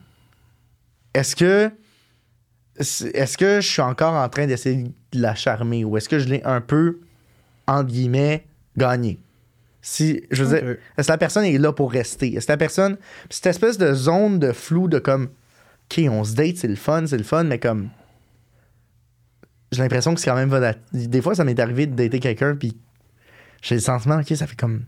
[1.13, 1.71] Est-ce que
[2.75, 6.27] est-ce que je suis encore en train d'essayer de la charmer ou est-ce que je
[6.27, 7.01] l'ai un peu,
[7.67, 8.45] entre guillemets,
[8.77, 9.19] gagné?
[9.81, 12.33] Si, je veux dire, est-ce que la personne est là pour rester?
[12.35, 12.97] Est-ce que la personne.
[13.29, 15.29] Cette espèce de zone de flou de comme.
[15.91, 17.89] OK, on se date, c'est le fun, c'est le fun, mais comme.
[19.73, 21.09] J'ai l'impression que c'est quand même volatile.
[21.09, 22.77] Des fois, ça m'est arrivé de dater quelqu'un, puis
[23.61, 24.85] j'ai le sentiment, OK, ça fait comme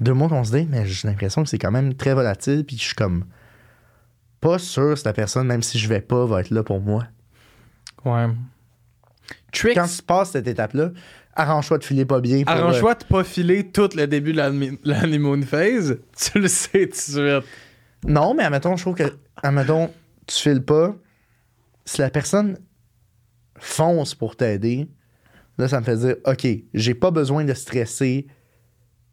[0.00, 2.78] deux mois qu'on se date, mais j'ai l'impression que c'est quand même très volatile, puis
[2.78, 3.24] je suis comme.
[4.40, 7.06] Pas sûr si la personne, même si je vais pas, va être là pour moi.
[8.04, 8.28] Ouais.
[9.52, 9.74] Tricks.
[9.74, 10.90] Quand tu passes cette étape-là,
[11.34, 12.42] arrange-toi de filer pas bien.
[12.44, 14.50] pour, euh, Arrange-toi de pas filer tout le début de la,
[14.84, 15.98] la honeymoon phase.
[16.16, 17.44] Tu le sais tout de suite.
[18.06, 19.90] Non, mais admettons, je trouve que, admettons,
[20.26, 20.94] tu files pas.
[21.84, 22.58] Si la personne
[23.58, 24.88] fonce pour t'aider,
[25.58, 28.26] là, ça me fait dire, OK, j'ai pas besoin de stresser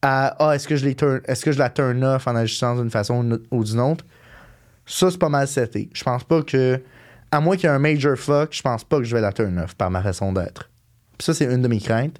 [0.02, 2.76] à, ah, est-ce que je les turn, est-ce que je la turn off en agissant
[2.76, 4.06] d'une façon ou d'une autre?
[4.86, 5.90] Ça, c'est pas mal seté.
[5.94, 6.82] Je pense pas que,
[7.32, 9.32] à moins qu'il y ait un major fuck, je pense pas que je vais la
[9.34, 10.69] turn off par ma façon d'être.
[11.20, 12.20] Puis ça, c'est une de mes craintes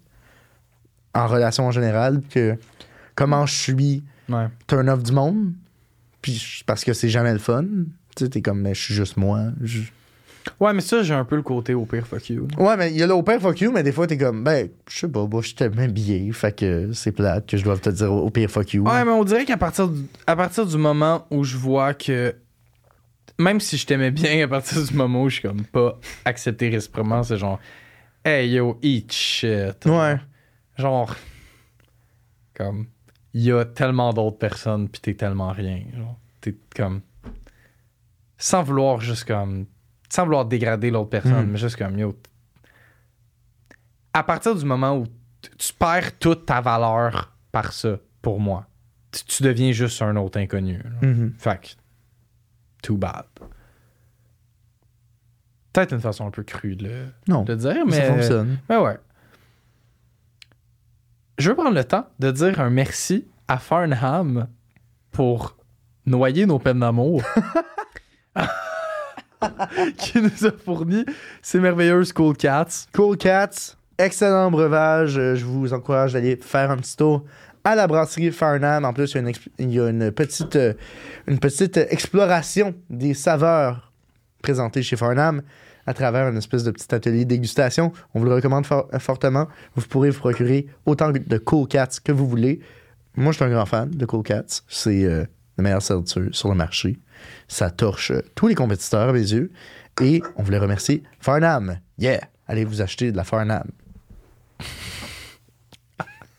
[1.16, 2.56] en relation en général, que
[3.16, 4.46] comment je suis Ouais.
[4.68, 5.54] turn off du monde.
[6.22, 7.64] Puis parce que c'est jamais le fun.
[8.16, 9.46] Tu sais, t'es comme, mais je suis juste moi.
[9.64, 9.82] Je-
[10.60, 12.48] Ouais, mais ça, j'ai un peu le côté au pire fuck you.
[12.58, 14.44] Ouais, mais il y a le au pire fuck you, mais des fois, t'es comme,
[14.44, 17.78] ben, je sais pas, moi, je t'aime bien, fait que c'est plate que je dois
[17.78, 18.84] te dire au au pire fuck you.
[18.84, 22.36] Ouais, mais on dirait qu'à partir, du, à partir du moment où je vois que.
[23.38, 26.70] Même si je t'aimais bien, à partir du moment où je suis comme pas accepté
[26.70, 27.60] réciproquement, c'est genre.
[28.24, 29.86] Hey yo, eat shit.
[29.86, 30.20] Ouais.
[30.78, 31.16] Genre.
[32.54, 32.88] Comme.
[33.34, 35.84] Il y a tellement d'autres personnes, pis t'es tellement rien.
[35.96, 37.02] Genre, t'es comme.
[38.38, 39.68] Sans vouloir juste comme.
[40.10, 41.52] Sans vouloir dégrader l'autre personne, Mm.
[41.52, 42.18] mais juste comme yo.
[44.14, 45.06] À partir du moment où
[45.58, 48.66] tu perds toute ta valeur par ça, pour moi.
[49.12, 50.78] tu, tu deviens juste un autre inconnu.
[50.84, 51.08] là.
[51.08, 51.34] Mhm.
[51.38, 51.68] Fait que,
[52.84, 53.26] too bad.
[55.80, 57.96] Peut-être une façon un peu crue de le, Non, de le dire, mais.
[57.96, 58.58] ça fonctionne.
[58.70, 58.98] Mais ouais.
[61.38, 64.48] Je veux prendre le temps de dire un merci à Farnham
[65.12, 65.56] pour
[66.06, 67.24] noyer nos peines d'amour.
[69.98, 71.06] qui nous a fourni
[71.42, 72.88] ces merveilleuses Cool Cats.
[72.94, 75.18] Cool Cats, excellent breuvage.
[75.18, 77.24] Euh, Je vous encourage d'aller faire un petit tour
[77.64, 78.84] à la brasserie Farnham.
[78.84, 80.74] En plus, il y a une, exp- il y a une petite, euh,
[81.28, 83.94] une petite exploration des saveurs
[84.42, 85.42] présentées chez Farnham
[85.90, 87.92] à travers une espèce de petit atelier de dégustation.
[88.14, 89.48] On vous le recommande for- fortement.
[89.76, 92.60] Vous pourrez vous procurer autant de Cool Cats que vous voulez.
[93.16, 94.62] Moi, je suis un grand fan de Cool Cats.
[94.68, 95.26] C'est euh,
[95.58, 97.00] le meilleur seltzer sur le marché.
[97.48, 99.52] Ça torche euh, tous les compétiteurs à mes yeux.
[100.02, 101.80] Et on voulait remercier Farnham.
[101.98, 102.22] Yeah!
[102.48, 103.68] Allez vous acheter de la Farnham.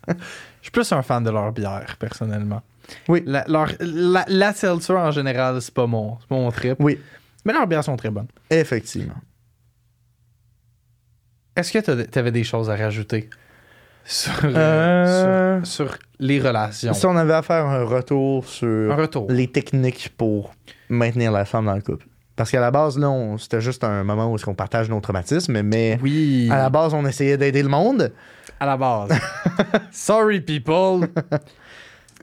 [0.09, 0.15] Je
[0.63, 2.63] suis plus un fan de leur bière, personnellement.
[3.09, 3.23] Oui.
[3.27, 6.77] La, leur, la, la seltzer, en général, c'est pas mon, mon trip.
[6.81, 6.99] Oui,
[7.45, 8.29] Mais leurs bières sont très bonnes.
[8.49, 9.15] effectivement.
[11.61, 13.29] Est-ce que tu avais des choses à rajouter
[14.05, 16.93] sur, Euh, sur, sur les relations?
[16.95, 19.27] Si on avait à faire un retour Un sur retour.
[19.31, 20.53] les techniques pour
[20.89, 22.07] maintenir la femme dans le couple.
[22.37, 25.61] Parce qu'à la base, là, on- c'était juste un moment où on partage nos traumatismes,
[25.63, 28.13] mais Oui, à la base, on essayait d'aider le monde.
[28.59, 29.11] à la base.
[29.93, 31.07] Sorry, people.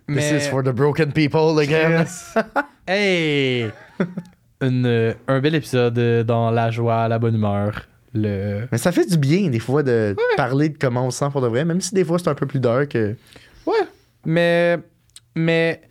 [0.08, 2.00] This is for the broken people again.
[2.00, 2.36] Yes.
[2.88, 3.70] hey!
[4.62, 7.84] Une, euh, un bel épisode euh, dans la joie, la bonne humeur.
[8.22, 8.68] Le...
[8.72, 11.42] Mais ça fait du bien, des fois, de parler de comment on se sent pour
[11.42, 12.96] de vrai, même si des fois, c'est un peu plus dark.
[12.96, 13.14] euh,
[13.66, 13.86] Ouais.
[14.26, 14.78] Mais.
[15.36, 15.82] Mais.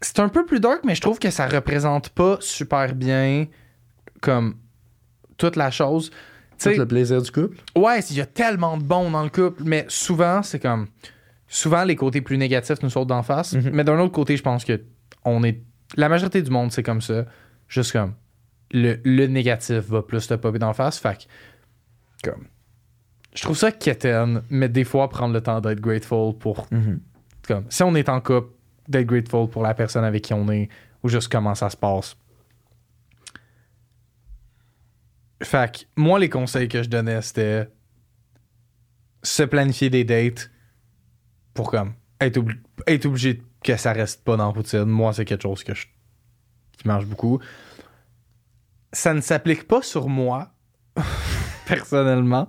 [0.00, 3.46] C'est un peu plus dark, mais je trouve que ça représente pas super bien
[4.20, 4.56] comme
[5.38, 6.10] toute la chose.
[6.10, 7.58] Tout sais, le plaisir du couple?
[7.76, 10.88] ouais, il y a tellement de bons dans le couple, mais souvent, c'est comme.
[11.48, 13.52] Souvent, les côtés plus négatifs nous sautent d'en face.
[13.52, 13.70] Mhm.
[13.72, 14.80] Mais d'un autre côté, je pense que
[15.24, 15.60] on est.
[15.96, 17.26] La majorité du monde, c'est comme ça.
[17.68, 18.14] Juste comme.
[18.72, 20.98] Le, le négatif va plus te popper d'en face.
[20.98, 21.26] Fait
[22.22, 22.30] que.
[22.30, 22.46] Comme.
[23.34, 26.68] Je trouve ça quétaine, mais des fois, prendre le temps d'être grateful pour
[27.46, 28.52] comme si on est en couple,
[28.88, 30.68] d'être grateful pour la personne avec qui on est
[31.02, 32.16] ou juste comment ça se passe.
[35.42, 37.68] Fait que moi, les conseils que je donnais, c'était
[39.22, 40.50] se planifier des dates
[41.54, 44.84] pour comme être, obli- être obligé que ça reste pas dans la routine.
[44.84, 45.86] Moi, c'est quelque chose que je,
[46.78, 47.40] qui marche beaucoup.
[48.92, 50.52] Ça ne s'applique pas sur moi,
[51.66, 52.46] personnellement,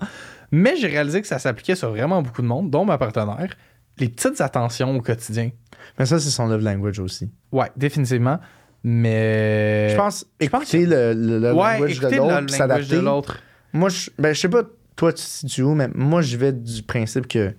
[0.52, 3.56] mais j'ai réalisé que ça s'appliquait sur vraiment beaucoup de monde, dont ma partenaire.
[3.98, 5.52] Les petites attentions au quotidien.
[5.98, 7.32] Mais ça, c'est son love language aussi.
[7.52, 8.40] Ouais, définitivement.
[8.84, 9.90] Mais.
[9.90, 13.02] Je pense, je pense écouter le, le love ouais, language de l'autre, s'adapter.
[13.74, 14.64] Moi, je, ben, je sais pas,
[14.96, 17.56] toi, tu te situes où, mais moi, je vais du principe que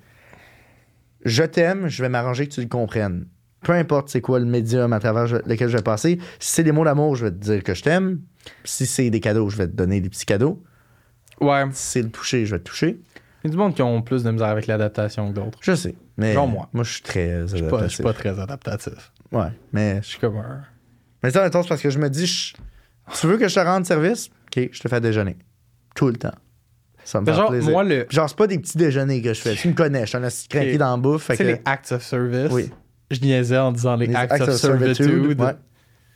[1.24, 3.26] je t'aime, je vais m'arranger que tu le comprennes.
[3.64, 6.18] Peu importe c'est quoi le médium à travers lequel je vais passer.
[6.38, 8.20] Si c'est des mots d'amour, je vais te dire que je t'aime.
[8.64, 10.62] Si c'est des cadeaux, je vais te donner des petits cadeaux.
[11.40, 11.64] Ouais.
[11.72, 13.00] Si c'est le toucher, je vais te toucher.
[13.42, 15.58] Il y a du monde qui ont plus de misère avec l'adaptation que d'autres.
[15.60, 15.94] Je sais.
[16.16, 16.68] Mais Genre moi.
[16.72, 18.04] Moi, je suis très Je suis pas, je suis adaptatif.
[18.04, 19.12] pas très adaptatif.
[19.32, 20.62] Ouais, mais Je suis comme un.
[21.22, 22.54] Mais ça, c'est parce que je me dis, je-
[23.20, 24.28] tu veux que je te rende service?
[24.56, 25.36] OK, je te fais déjeuner.
[25.94, 26.34] Tout le temps.
[27.04, 27.70] Ça me fait genre, plaisir.
[27.70, 28.06] moi, le.
[28.08, 29.54] Genre, c'est pas des petits déjeuners que je fais.
[29.56, 31.26] Tu me connais, je suis un assis craqué dans la bouffe.
[31.26, 32.50] C'est que les acts of service.
[32.50, 32.70] Oui.
[33.10, 35.40] Je niaisais en disant les, les acts, of, servitude.
[35.40, 35.52] ouais.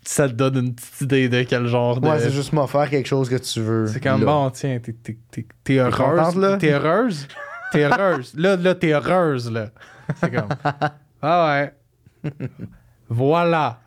[0.05, 2.09] Ça te donne une petite idée de quel genre de.
[2.09, 3.86] Ouais, c'est juste m'offrir quelque chose que tu veux.
[3.89, 6.59] C'est comme bon, tiens, t'es, t'es, t'es, t'es heureuse.
[6.59, 7.28] T'es heureuse?
[7.72, 8.32] T'es heureuse.
[8.36, 9.68] là, là, t'es heureuse, là.
[10.20, 10.49] C'est comme.
[11.20, 11.62] Ah
[12.24, 12.30] ouais.
[13.09, 13.80] voilà.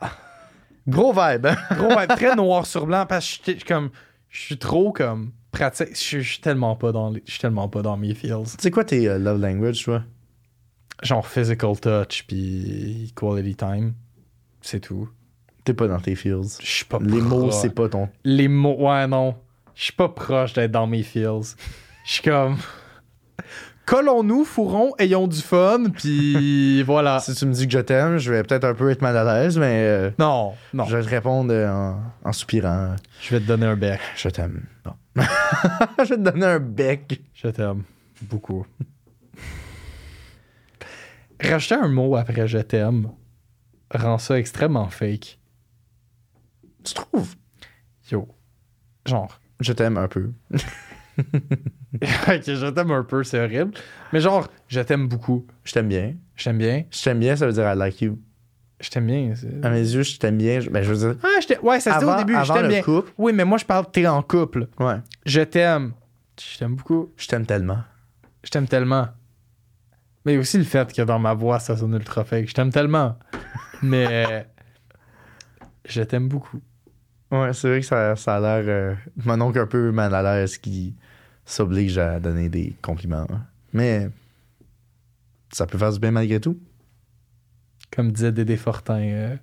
[0.88, 1.56] Gros vibe, hein?
[1.76, 3.90] Gros, ouais, très noir sur blanc parce que je suis comme.
[4.30, 5.90] Je suis trop comme pratique.
[5.92, 8.46] Je suis- je suis tellement pas dans les- je suis tellement pas dans mes feels.
[8.60, 10.04] C'est quoi tes euh, love language, toi?
[11.02, 13.94] Genre physical touch puis quality time.
[14.62, 15.10] C'est tout.
[15.64, 16.58] T'es pas dans tes feels.
[16.60, 18.10] Je suis pas Les mots, c'est pas ton.
[18.24, 19.36] Les mots, ouais, non.
[19.76, 21.56] Je suis pas proche d'être dans mes feels.
[22.06, 22.58] Je suis comme.
[23.86, 27.20] Collons-nous, fourrons, ayons du fun, puis voilà.
[27.20, 29.24] Si tu me dis que je t'aime, je vais peut-être un peu être mal à
[29.24, 30.86] l'aise, mais euh, Non, non.
[30.86, 32.96] je vais te répondre en, en soupirant.
[33.22, 34.00] Je vais te donner un bec.
[34.16, 34.64] Je t'aime.
[34.86, 34.94] Bon.
[35.98, 37.22] je vais te donner un bec.
[37.34, 37.84] Je t'aime.
[38.22, 38.66] Beaucoup.
[41.42, 43.10] Rajouter un mot après je t'aime
[43.94, 45.40] rend ça extrêmement fake.
[46.84, 47.36] Tu trouves?
[48.10, 48.28] Yo.
[49.06, 49.40] Genre.
[49.60, 50.32] Je t'aime un peu.
[50.52, 53.74] ok, je t'aime un peu, c'est horrible.
[54.14, 55.46] Mais genre, je t'aime beaucoup.
[55.64, 56.16] Je t'aime bien.
[56.36, 56.84] Je t'aime bien.
[56.90, 58.18] Je t'aime bien, ça veut dire I like you.
[58.80, 59.34] Je t'aime bien.
[59.62, 60.60] À mes yeux, je t'aime bien.
[60.60, 61.20] je- Ben, je veux dire.
[61.24, 62.82] Ah, je t'aime- ouais, ça se dit au Avant- début, je avant t'aime le bien.
[62.82, 63.12] couple.
[63.18, 64.68] Oui, mais moi, je parle, t'es en couple.
[64.80, 64.96] Ouais.
[65.26, 65.94] Je t'aime.
[66.42, 67.12] Je t'aime beaucoup.
[67.18, 67.80] Je t'aime tellement.
[68.44, 69.10] Je t'aime tellement.
[70.26, 72.48] Mais aussi le fait que dans ma voix, ça sonne ultra fake.
[72.50, 73.18] Je t'aime tellement.
[73.82, 74.46] Mais
[75.86, 76.62] je t'aime beaucoup.
[77.32, 78.64] Ouais, c'est vrai que ça, ça a l'air.
[78.68, 78.96] Euh,
[79.26, 80.96] mon oncle un peu mal à l'aise qui
[81.46, 83.26] s'oblige à donner des compliments.
[83.32, 83.42] hein.
[83.74, 84.10] Mais
[85.52, 86.60] ça peut faire du bien malgré tout.
[87.96, 89.36] Comme disait Dédé Fortin, euh,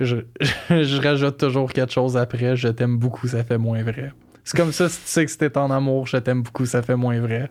[0.00, 0.16] je,
[0.70, 2.56] je rajoute toujours quelque chose après.
[2.56, 4.12] Je t'aime beaucoup, ça fait moins vrai.
[4.44, 6.96] C'est comme ça, si tu sais que c'était en amour, je t'aime beaucoup, ça fait
[6.96, 7.48] moins vrai.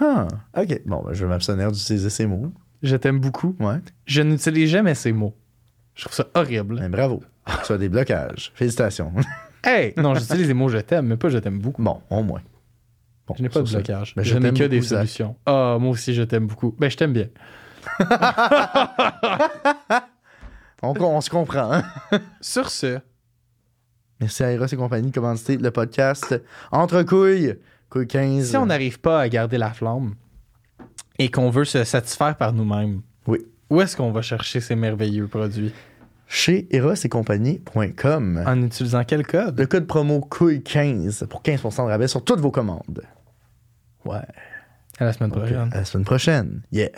[0.00, 0.26] Ah,
[0.56, 0.82] ok.
[0.86, 2.52] Bon, ben, je vais m'abstenir d'utiliser ces mots.
[2.82, 3.54] Je t'aime beaucoup.
[3.60, 3.76] Ouais.
[4.06, 5.34] Je n'utilise jamais ces mots.
[5.94, 6.76] Je trouve ça horrible.
[6.80, 7.22] Ben, bravo.
[7.64, 8.52] tu as des blocages.
[8.54, 9.12] Félicitations.
[9.66, 9.94] Hey!
[9.96, 11.80] Non, j'utilise les mots je t'aime, mais pas je t'aime beaucoup.
[11.82, 12.42] bon, au moins.
[13.26, 14.14] Bon, Je n'ai pas de blocage.
[14.14, 15.36] Ben, je je n'ai que des beaucoup, solutions.
[15.46, 16.74] Ah, moi aussi, je t'aime beaucoup.
[16.78, 17.28] Ben, je t'aime bien.
[20.82, 21.72] On, on se comprend.
[21.72, 21.82] hein?
[22.42, 22.98] Sur ce,
[24.20, 26.34] Merci à Eros et compagnie de commanditer le podcast
[26.70, 27.54] Entre couilles.
[27.94, 28.50] Couille 15.
[28.50, 30.14] si on n'arrive pas à garder la flamme
[31.16, 33.38] et qu'on veut se satisfaire par nous-mêmes, Oui.
[33.70, 35.72] où est-ce qu'on va chercher ces merveilleux produits?
[36.26, 38.42] Chez Eros et compagnie.com.
[38.44, 39.56] En utilisant quel code?
[39.60, 43.02] Le code promo couille 15 pour 15% de rabais sur toutes vos commandes.
[44.04, 44.16] Ouais.
[44.98, 45.70] À la semaine prochaine.
[45.72, 46.62] à la semaine prochaine.
[46.72, 46.90] Yeah.